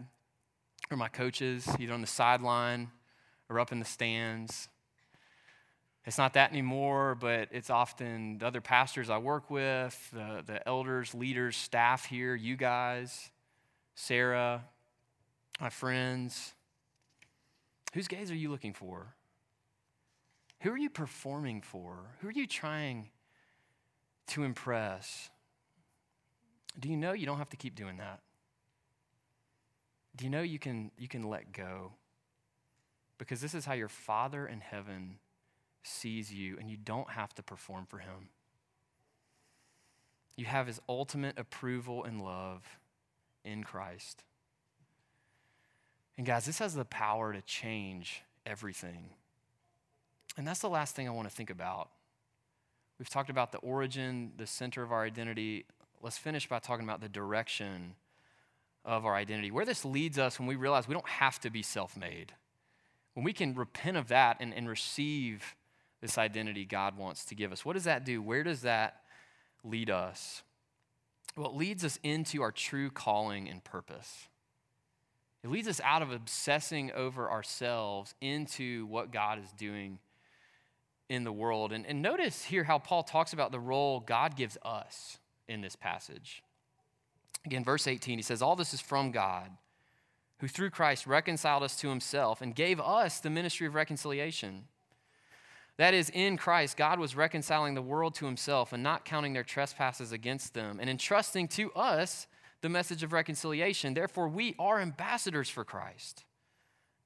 or 0.91 0.97
my 0.97 1.07
coaches, 1.07 1.67
either 1.79 1.93
on 1.93 2.01
the 2.01 2.07
sideline 2.07 2.91
or 3.49 3.59
up 3.59 3.71
in 3.71 3.79
the 3.79 3.85
stands. 3.85 4.67
It's 6.05 6.17
not 6.17 6.33
that 6.33 6.51
anymore, 6.51 7.15
but 7.15 7.47
it's 7.51 7.69
often 7.69 8.39
the 8.39 8.47
other 8.47 8.59
pastors 8.59 9.09
I 9.09 9.17
work 9.17 9.49
with, 9.49 10.11
the, 10.11 10.43
the 10.45 10.67
elders, 10.67 11.15
leaders, 11.15 11.55
staff 11.55 12.05
here, 12.05 12.35
you 12.35 12.57
guys, 12.57 13.31
Sarah, 13.95 14.65
my 15.61 15.69
friends. 15.69 16.53
Whose 17.93 18.09
gaze 18.09 18.29
are 18.31 18.35
you 18.35 18.49
looking 18.49 18.73
for? 18.73 19.15
Who 20.61 20.71
are 20.71 20.77
you 20.77 20.89
performing 20.89 21.61
for? 21.61 22.17
Who 22.19 22.27
are 22.27 22.31
you 22.31 22.47
trying 22.47 23.09
to 24.27 24.43
impress? 24.43 25.29
Do 26.79 26.89
you 26.89 26.97
know 26.97 27.13
you 27.13 27.25
don't 27.25 27.37
have 27.37 27.49
to 27.49 27.57
keep 27.57 27.75
doing 27.75 27.97
that? 27.97 28.19
Do 30.15 30.25
you 30.25 30.29
know 30.29 30.41
you 30.41 30.59
can, 30.59 30.91
you 30.97 31.07
can 31.07 31.23
let 31.23 31.51
go? 31.51 31.93
Because 33.17 33.41
this 33.41 33.53
is 33.53 33.65
how 33.65 33.73
your 33.73 33.89
Father 33.89 34.45
in 34.45 34.59
heaven 34.59 35.17
sees 35.83 36.33
you, 36.33 36.57
and 36.59 36.69
you 36.69 36.77
don't 36.77 37.11
have 37.11 37.33
to 37.35 37.43
perform 37.43 37.85
for 37.85 37.99
him. 37.99 38.29
You 40.35 40.45
have 40.45 40.67
his 40.67 40.79
ultimate 40.87 41.37
approval 41.37 42.03
and 42.03 42.21
love 42.21 42.79
in 43.43 43.63
Christ. 43.63 44.23
And 46.17 46.25
guys, 46.25 46.45
this 46.45 46.59
has 46.59 46.73
the 46.73 46.85
power 46.85 47.33
to 47.33 47.41
change 47.41 48.23
everything. 48.45 49.09
And 50.37 50.47
that's 50.47 50.59
the 50.59 50.69
last 50.69 50.95
thing 50.95 51.07
I 51.07 51.11
want 51.11 51.29
to 51.29 51.35
think 51.35 51.49
about. 51.49 51.89
We've 53.03 53.09
talked 53.09 53.29
about 53.29 53.51
the 53.51 53.57
origin, 53.57 54.31
the 54.37 54.47
center 54.47 54.81
of 54.81 54.93
our 54.93 55.03
identity. 55.03 55.65
Let's 56.01 56.17
finish 56.17 56.47
by 56.47 56.59
talking 56.59 56.85
about 56.85 57.01
the 57.01 57.09
direction 57.09 57.95
of 58.85 59.05
our 59.05 59.13
identity. 59.13 59.51
Where 59.51 59.65
this 59.65 59.83
leads 59.83 60.17
us 60.17 60.39
when 60.39 60.47
we 60.47 60.55
realize 60.55 60.87
we 60.87 60.93
don't 60.93 61.09
have 61.09 61.37
to 61.41 61.49
be 61.49 61.63
self 61.63 61.97
made. 61.97 62.31
When 63.13 63.25
we 63.25 63.33
can 63.33 63.55
repent 63.55 63.97
of 63.97 64.07
that 64.07 64.37
and, 64.39 64.53
and 64.53 64.69
receive 64.69 65.57
this 65.99 66.17
identity 66.17 66.63
God 66.63 66.97
wants 66.97 67.25
to 67.25 67.35
give 67.35 67.51
us. 67.51 67.65
What 67.65 67.73
does 67.73 67.83
that 67.83 68.05
do? 68.05 68.21
Where 68.21 68.41
does 68.41 68.61
that 68.61 69.01
lead 69.65 69.89
us? 69.89 70.41
Well, 71.35 71.49
it 71.49 71.57
leads 71.57 71.83
us 71.83 71.99
into 72.03 72.41
our 72.41 72.53
true 72.53 72.89
calling 72.89 73.49
and 73.49 73.61
purpose. 73.65 74.29
It 75.43 75.51
leads 75.51 75.67
us 75.67 75.81
out 75.83 76.03
of 76.03 76.13
obsessing 76.13 76.89
over 76.93 77.29
ourselves 77.29 78.15
into 78.21 78.85
what 78.85 79.11
God 79.11 79.39
is 79.39 79.51
doing 79.57 79.99
in 81.13 81.23
the 81.23 81.31
world. 81.31 81.71
And, 81.71 81.85
and 81.85 82.01
notice 82.01 82.45
here 82.45 82.63
how 82.63 82.79
Paul 82.79 83.03
talks 83.03 83.33
about 83.33 83.51
the 83.51 83.59
role 83.59 83.99
God 83.99 84.35
gives 84.35 84.57
us 84.63 85.19
in 85.47 85.61
this 85.61 85.75
passage. 85.75 86.43
Again, 87.45 87.63
verse 87.63 87.87
18, 87.87 88.17
he 88.17 88.23
says, 88.23 88.41
All 88.41 88.55
this 88.55 88.73
is 88.73 88.81
from 88.81 89.11
God, 89.11 89.49
who 90.39 90.47
through 90.47 90.71
Christ 90.71 91.05
reconciled 91.05 91.61
us 91.61 91.75
to 91.77 91.89
himself 91.89 92.41
and 92.41 92.55
gave 92.55 92.79
us 92.79 93.19
the 93.19 93.29
ministry 93.29 93.67
of 93.67 93.75
reconciliation. 93.75 94.63
That 95.77 95.93
is, 95.93 96.09
in 96.09 96.37
Christ, 96.37 96.77
God 96.77 96.99
was 96.99 97.15
reconciling 97.15 97.75
the 97.75 97.81
world 97.81 98.15
to 98.15 98.25
himself 98.25 98.73
and 98.73 98.81
not 98.81 99.05
counting 99.05 99.33
their 99.33 99.43
trespasses 99.43 100.11
against 100.11 100.53
them 100.53 100.79
and 100.79 100.89
entrusting 100.89 101.47
to 101.49 101.71
us 101.73 102.27
the 102.61 102.69
message 102.69 103.03
of 103.03 103.13
reconciliation. 103.13 103.93
Therefore, 103.93 104.27
we 104.27 104.55
are 104.57 104.79
ambassadors 104.79 105.49
for 105.49 105.63
Christ. 105.63 106.23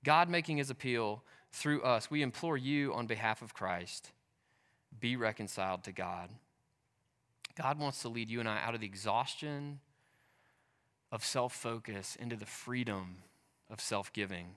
God 0.04 0.30
making 0.30 0.58
his 0.58 0.70
appeal 0.70 1.24
through 1.52 1.82
us. 1.84 2.12
We 2.12 2.22
implore 2.22 2.58
you 2.58 2.94
on 2.94 3.08
behalf 3.08 3.42
of 3.42 3.54
Christ 3.54 4.12
be 5.00 5.16
reconciled 5.16 5.84
to 5.84 5.92
God. 5.92 6.30
God 7.56 7.80
wants 7.80 8.02
to 8.02 8.10
lead 8.10 8.30
you 8.30 8.40
and 8.40 8.48
I 8.48 8.62
out 8.62 8.76
of 8.76 8.82
the 8.82 8.88
exhaustion 8.88 9.80
of 11.12 11.26
self 11.26 11.54
focus 11.54 12.16
into 12.20 12.36
the 12.36 12.46
freedom 12.46 13.18
of 13.70 13.80
self 13.80 14.14
giving. 14.14 14.56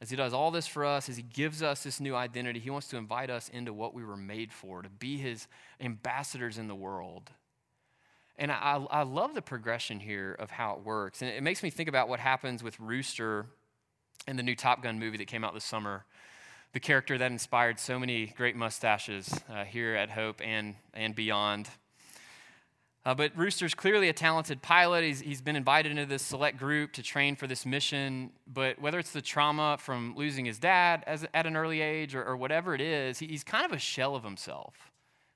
As 0.00 0.10
He 0.10 0.16
does 0.16 0.32
all 0.32 0.50
this 0.50 0.66
for 0.66 0.84
us, 0.84 1.08
as 1.08 1.16
He 1.16 1.22
gives 1.22 1.62
us 1.62 1.82
this 1.82 2.00
new 2.00 2.14
identity, 2.14 2.60
He 2.60 2.70
wants 2.70 2.88
to 2.88 2.96
invite 2.96 3.30
us 3.30 3.48
into 3.48 3.72
what 3.72 3.94
we 3.94 4.04
were 4.04 4.16
made 4.16 4.52
for, 4.52 4.82
to 4.82 4.88
be 4.88 5.16
His 5.16 5.48
ambassadors 5.80 6.58
in 6.58 6.68
the 6.68 6.74
world. 6.74 7.30
And 8.36 8.52
I, 8.52 8.86
I 8.90 9.02
love 9.02 9.34
the 9.34 9.42
progression 9.42 9.98
here 9.98 10.36
of 10.38 10.52
how 10.52 10.74
it 10.74 10.84
works. 10.84 11.22
And 11.22 11.30
it 11.30 11.42
makes 11.42 11.64
me 11.64 11.70
think 11.70 11.88
about 11.88 12.08
what 12.08 12.20
happens 12.20 12.62
with 12.62 12.78
Rooster 12.78 13.46
in 14.26 14.36
the 14.36 14.42
new 14.42 14.54
Top 14.54 14.82
Gun 14.82 14.98
movie 14.98 15.16
that 15.18 15.26
came 15.26 15.44
out 15.44 15.54
this 15.54 15.64
summer. 15.64 16.04
The 16.72 16.80
character 16.80 17.16
that 17.16 17.30
inspired 17.30 17.78
so 17.78 17.98
many 17.98 18.26
great 18.36 18.56
mustaches 18.56 19.32
uh, 19.48 19.64
here 19.64 19.94
at 19.94 20.10
Hope 20.10 20.40
and, 20.44 20.74
and 20.92 21.14
beyond. 21.14 21.68
Uh, 23.06 23.14
but 23.14 23.32
Rooster's 23.34 23.74
clearly 23.74 24.10
a 24.10 24.12
talented 24.12 24.60
pilot. 24.60 25.02
He's, 25.02 25.20
he's 25.20 25.40
been 25.40 25.56
invited 25.56 25.92
into 25.92 26.04
this 26.04 26.20
select 26.20 26.58
group 26.58 26.92
to 26.92 27.02
train 27.02 27.36
for 27.36 27.46
this 27.46 27.64
mission. 27.64 28.30
But 28.46 28.78
whether 28.80 28.98
it's 28.98 29.12
the 29.12 29.22
trauma 29.22 29.78
from 29.80 30.14
losing 30.14 30.44
his 30.44 30.58
dad 30.58 31.04
as, 31.06 31.26
at 31.32 31.46
an 31.46 31.56
early 31.56 31.80
age 31.80 32.14
or, 32.14 32.22
or 32.22 32.36
whatever 32.36 32.74
it 32.74 32.82
is, 32.82 33.18
he, 33.18 33.26
he's 33.28 33.44
kind 33.44 33.64
of 33.64 33.72
a 33.72 33.78
shell 33.78 34.14
of 34.14 34.24
himself. 34.24 34.90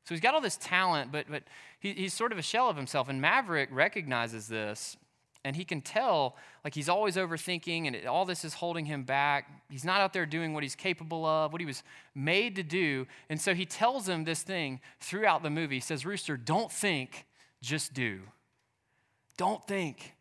So 0.04 0.14
he's 0.14 0.20
got 0.20 0.34
all 0.34 0.40
this 0.42 0.58
talent, 0.58 1.12
but, 1.12 1.26
but 1.30 1.44
he, 1.80 1.92
he's 1.92 2.12
sort 2.12 2.32
of 2.32 2.38
a 2.38 2.42
shell 2.42 2.68
of 2.68 2.76
himself. 2.76 3.08
And 3.08 3.22
Maverick 3.22 3.70
recognizes 3.72 4.48
this, 4.48 4.98
and 5.44 5.56
he 5.56 5.64
can 5.64 5.80
tell, 5.80 6.36
like, 6.64 6.74
he's 6.74 6.88
always 6.88 7.16
overthinking, 7.16 7.86
and 7.86 8.06
all 8.06 8.24
this 8.24 8.44
is 8.44 8.54
holding 8.54 8.86
him 8.86 9.02
back. 9.02 9.50
He's 9.70 9.84
not 9.84 10.00
out 10.00 10.12
there 10.12 10.24
doing 10.24 10.54
what 10.54 10.62
he's 10.62 10.76
capable 10.76 11.26
of, 11.26 11.52
what 11.52 11.60
he 11.60 11.66
was 11.66 11.82
made 12.14 12.54
to 12.56 12.62
do. 12.62 13.06
And 13.28 13.40
so 13.40 13.52
he 13.54 13.66
tells 13.66 14.08
him 14.08 14.24
this 14.24 14.42
thing 14.42 14.80
throughout 15.00 15.42
the 15.42 15.50
movie. 15.50 15.76
He 15.76 15.80
says, 15.80 16.06
Rooster, 16.06 16.36
don't 16.36 16.70
think 16.70 17.26
just 17.60 17.92
do. 17.92 18.20
Don't 19.36 19.66
think, 19.66 20.14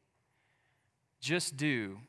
just 1.20 1.58
do. 1.58 2.00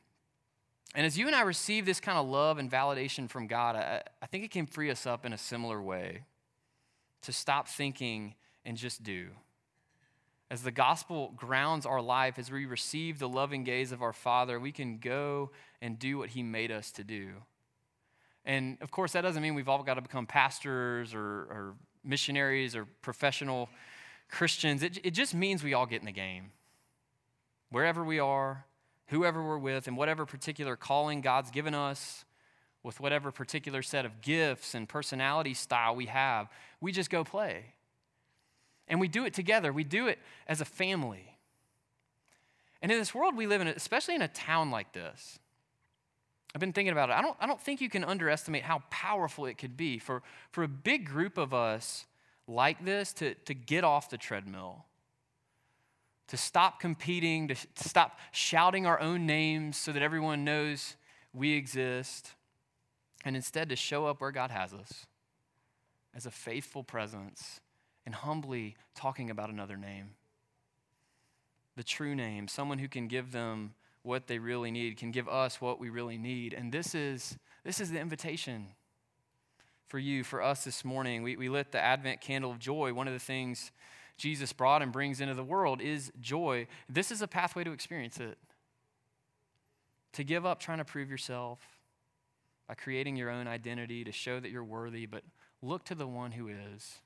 And 0.95 1.07
as 1.07 1.19
you 1.19 1.27
and 1.27 1.35
I 1.35 1.43
receive 1.43 1.87
this 1.87 2.01
kind 2.01 2.19
of 2.19 2.27
love 2.27 2.59
and 2.59 2.71
validation 2.71 3.29
from 3.29 3.47
God, 3.47 3.77
I, 3.77 4.03
I 4.21 4.27
think 4.27 4.45
it 4.45 4.51
can 4.51 4.67
free 4.67 4.91
us 4.91 5.07
up 5.07 5.27
in 5.27 5.33
a 5.33 5.39
similar 5.39 5.83
way 5.83 6.25
to 7.23 7.33
stop 7.33 7.69
thinking 7.69 8.35
and 8.65 8.77
just 8.77 9.03
do. 9.03 9.29
As 10.53 10.63
the 10.63 10.71
gospel 10.71 11.33
grounds 11.35 11.87
our 11.87 12.03
life, 12.03 12.39
as 12.39 12.51
we 12.51 12.67
receive 12.67 13.19
the 13.19 13.27
loving 13.27 13.65
gaze 13.65 13.91
of 13.91 14.03
our 14.03 14.13
Father, 14.13 14.61
we 14.61 14.71
can 14.71 14.99
go 14.99 15.51
and 15.81 15.99
do 15.99 16.19
what 16.19 16.29
He 16.29 16.43
made 16.43 16.71
us 16.71 16.93
to 16.93 17.05
do. 17.05 17.31
And 18.45 18.77
of 18.83 18.91
course, 18.91 19.13
that 19.13 19.23
doesn't 19.23 19.41
mean 19.41 19.55
we've 19.55 19.71
all 19.71 19.83
got 19.83 19.95
to 19.95 20.03
become 20.03 20.27
pastors 20.27 21.15
or, 21.15 21.23
or 21.23 21.75
missionaries 22.05 22.77
or 22.77 22.85
professional 23.01 23.71
Christians. 24.31 24.83
It, 24.83 24.99
it 25.03 25.13
just 25.13 25.35
means 25.35 25.65
we 25.65 25.73
all 25.73 25.87
get 25.87 26.01
in 26.01 26.05
the 26.05 26.13
game. 26.13 26.51
Wherever 27.71 28.05
we 28.05 28.19
are, 28.19 28.67
whoever 29.07 29.43
we're 29.43 29.57
with, 29.57 29.89
and 29.89 29.97
whatever 29.97 30.27
particular 30.27 30.77
calling 30.77 31.23
God's 31.23 31.51
given 31.51 31.75
us, 31.75 32.27
with 32.83 33.01
whatever 33.01 33.33
particular 33.33 33.81
set 33.81 34.05
of 34.05 34.21
gifts 34.21 34.75
and 34.75 34.87
personality 34.87 35.55
style 35.55 35.97
we 35.97 36.07
have, 36.07 36.49
we 36.79 36.93
just 36.93 37.09
go 37.09 37.25
play. 37.25 37.73
And 38.93 39.01
we 39.01 39.09
do 39.09 39.25
it 39.25 39.33
together, 39.33 39.73
we 39.73 39.85
do 39.85 40.07
it 40.07 40.19
as 40.47 40.61
a 40.61 40.67
family. 40.67 41.39
And 42.83 42.93
in 42.93 42.99
this 42.99 43.15
world 43.15 43.35
we 43.35 43.47
live 43.47 43.63
in, 43.63 43.69
especially 43.69 44.15
in 44.15 44.21
a 44.21 44.29
town 44.29 44.71
like 44.71 44.93
this, 44.93 45.39
I've 46.55 46.61
been 46.61 46.75
thinking 46.75 46.93
about 46.93 47.09
it. 47.09 47.15
I 47.15 47.23
don't, 47.23 47.35
I 47.41 47.47
don't 47.47 47.59
think 47.59 47.81
you 47.81 47.89
can 47.89 48.05
underestimate 48.05 48.65
how 48.65 48.83
powerful 48.91 49.47
it 49.47 49.57
could 49.57 49.79
be 49.79 49.99
for, 49.99 50.23
for 50.51 50.63
a 50.63 50.69
big 50.69 51.07
group 51.07 51.39
of 51.39 51.55
us 51.55 52.05
like 52.47 52.85
this 52.85 53.15
to, 53.15 53.35
to 53.35 53.55
get 53.55 53.83
off 53.83 54.11
the 54.11 54.19
treadmill, 54.19 54.85
to 56.29 56.37
stop 56.37 56.79
competing, 56.79 57.49
to, 57.49 57.55
to 57.55 57.89
stop 57.89 58.19
shouting 58.31 58.85
our 58.85 59.01
own 59.01 59.25
names 59.25 59.79
so 59.79 59.91
that 59.93 60.03
everyone 60.03 60.45
knows 60.45 60.97
we 61.33 61.55
exist, 61.55 62.33
and 63.25 63.37
instead 63.37 63.71
to 63.71 63.77
show 63.77 64.05
up 64.05 64.21
where 64.21 64.33
God 64.33 64.51
has 64.51 64.75
us 64.75 65.07
as 66.15 66.27
a 66.27 66.31
faithful 66.31 66.85
presence 66.85 67.63
and 68.05 68.15
humbly 68.15 68.77
talking 68.95 69.31
about 69.31 69.51
another 69.51 69.77
name. 69.77 70.11
The 71.77 71.85
true 71.85 72.15
name, 72.15 72.49
someone 72.49 72.79
who 72.79 72.89
can 72.89 73.09
give 73.09 73.33
them 73.33 73.75
what 74.03 74.27
they 74.27 74.39
really 74.39 74.71
need, 74.71 74.97
can 74.97 75.11
give 75.11 75.29
us 75.29 75.61
what 75.61 75.79
we 75.81 75.89
really 75.89 76.19
need. 76.19 76.53
And 76.53 76.73
this 76.73 76.95
is, 76.95 77.39
this 77.65 77.81
is 77.81 77.91
the 77.91 78.01
invitation 78.01 78.69
for 79.89 79.99
you, 79.99 80.25
for 80.25 80.43
us 80.43 80.65
this 80.65 80.85
morning. 80.85 81.23
We, 81.23 81.37
we 81.37 81.49
lit 81.49 81.73
the 81.73 81.81
Advent 81.81 82.21
candle 82.21 82.51
of 82.51 82.59
joy. 82.59 82.93
One 82.93 83.07
of 83.07 83.15
the 83.15 83.21
things 83.21 83.71
Jesus 84.17 84.53
brought 84.53 84.83
and 84.83 84.93
brings 84.93 85.21
into 85.21 85.35
the 85.35 85.45
world 85.45 85.81
is 85.81 86.13
joy. 86.21 86.67
This 86.89 87.11
is 87.11 87.23
a 87.23 87.29
pathway 87.29 87.65
to 87.65 87.73
experience 87.73 88.19
it. 88.19 88.39
To 90.15 90.25
give 90.25 90.45
up 90.45 90.61
trying 90.61 90.79
to 90.79 90.85
prove 90.85 91.11
yourself 91.11 91.61
by 92.69 92.75
creating 92.75 93.17
your 93.17 93.31
own 93.31 93.47
identity 93.47 94.05
to 94.05 94.13
show 94.13 94.41
that 94.41 94.51
you're 94.51 94.65
worthy, 94.65 95.07
but 95.07 95.25
look 95.63 95.85
to 95.85 95.95
the 95.95 96.07
one 96.07 96.33
who 96.33 96.49
is. 96.49 97.01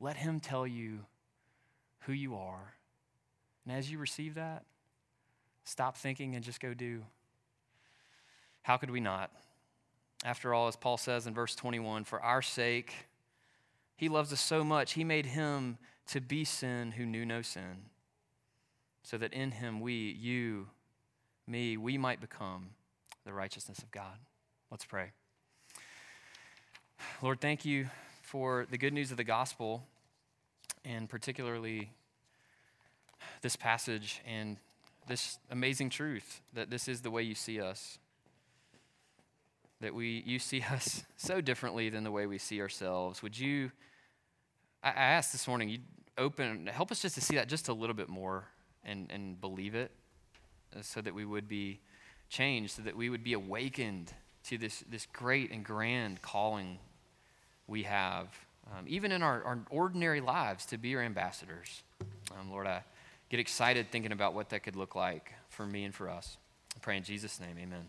Let 0.00 0.16
him 0.16 0.40
tell 0.40 0.66
you 0.66 1.00
who 2.00 2.12
you 2.12 2.34
are. 2.34 2.74
And 3.64 3.76
as 3.76 3.90
you 3.90 3.98
receive 3.98 4.34
that, 4.34 4.64
stop 5.64 5.96
thinking 5.96 6.34
and 6.34 6.42
just 6.42 6.60
go 6.60 6.72
do. 6.72 7.02
How 8.62 8.78
could 8.78 8.90
we 8.90 9.00
not? 9.00 9.30
After 10.24 10.54
all, 10.54 10.68
as 10.68 10.76
Paul 10.76 10.96
says 10.96 11.26
in 11.26 11.34
verse 11.34 11.54
21, 11.54 12.04
for 12.04 12.20
our 12.20 12.42
sake, 12.42 12.92
he 13.96 14.08
loves 14.08 14.32
us 14.32 14.40
so 14.40 14.64
much, 14.64 14.92
he 14.92 15.04
made 15.04 15.26
him 15.26 15.78
to 16.08 16.20
be 16.20 16.44
sin 16.44 16.92
who 16.92 17.06
knew 17.06 17.24
no 17.24 17.42
sin, 17.42 17.84
so 19.02 19.18
that 19.18 19.32
in 19.32 19.52
him 19.52 19.80
we, 19.80 20.16
you, 20.18 20.68
me, 21.46 21.76
we 21.76 21.96
might 21.96 22.20
become 22.20 22.70
the 23.24 23.32
righteousness 23.32 23.78
of 23.78 23.90
God. 23.90 24.18
Let's 24.70 24.84
pray. 24.84 25.12
Lord, 27.22 27.40
thank 27.40 27.64
you 27.64 27.88
for 28.30 28.64
the 28.70 28.78
good 28.78 28.92
news 28.92 29.10
of 29.10 29.16
the 29.16 29.24
gospel, 29.24 29.82
and 30.84 31.08
particularly 31.08 31.90
this 33.42 33.56
passage 33.56 34.20
and 34.24 34.56
this 35.08 35.40
amazing 35.50 35.90
truth 35.90 36.40
that 36.54 36.70
this 36.70 36.86
is 36.86 37.00
the 37.00 37.10
way 37.10 37.24
you 37.24 37.34
see 37.34 37.60
us. 37.60 37.98
That 39.80 39.96
we, 39.96 40.22
you 40.24 40.38
see 40.38 40.62
us 40.70 41.02
so 41.16 41.40
differently 41.40 41.90
than 41.90 42.04
the 42.04 42.12
way 42.12 42.26
we 42.26 42.38
see 42.38 42.60
ourselves. 42.60 43.20
Would 43.20 43.36
you, 43.36 43.72
I, 44.80 44.90
asked 44.90 45.32
this 45.32 45.48
morning, 45.48 45.68
you 45.68 45.78
open, 46.16 46.68
help 46.68 46.92
us 46.92 47.02
just 47.02 47.16
to 47.16 47.20
see 47.20 47.34
that 47.34 47.48
just 47.48 47.68
a 47.68 47.72
little 47.72 47.96
bit 47.96 48.08
more 48.08 48.44
and, 48.84 49.10
and 49.10 49.40
believe 49.40 49.74
it 49.74 49.90
uh, 50.76 50.82
so 50.82 51.00
that 51.00 51.14
we 51.14 51.24
would 51.24 51.48
be 51.48 51.80
changed, 52.28 52.76
so 52.76 52.82
that 52.82 52.96
we 52.96 53.10
would 53.10 53.24
be 53.24 53.32
awakened 53.32 54.12
to 54.44 54.56
this, 54.56 54.84
this 54.88 55.08
great 55.12 55.50
and 55.50 55.64
grand 55.64 56.22
calling 56.22 56.78
we 57.70 57.84
have, 57.84 58.26
um, 58.66 58.84
even 58.88 59.12
in 59.12 59.22
our, 59.22 59.42
our 59.44 59.60
ordinary 59.70 60.20
lives, 60.20 60.66
to 60.66 60.76
be 60.76 60.88
your 60.88 61.02
ambassadors. 61.02 61.82
Um, 62.38 62.50
Lord, 62.50 62.66
I 62.66 62.82
get 63.30 63.38
excited 63.38 63.90
thinking 63.90 64.12
about 64.12 64.34
what 64.34 64.50
that 64.50 64.64
could 64.64 64.76
look 64.76 64.96
like 64.96 65.32
for 65.48 65.64
me 65.64 65.84
and 65.84 65.94
for 65.94 66.10
us. 66.10 66.36
I 66.76 66.80
pray 66.80 66.96
in 66.96 67.04
Jesus' 67.04 67.40
name, 67.40 67.56
amen. 67.58 67.86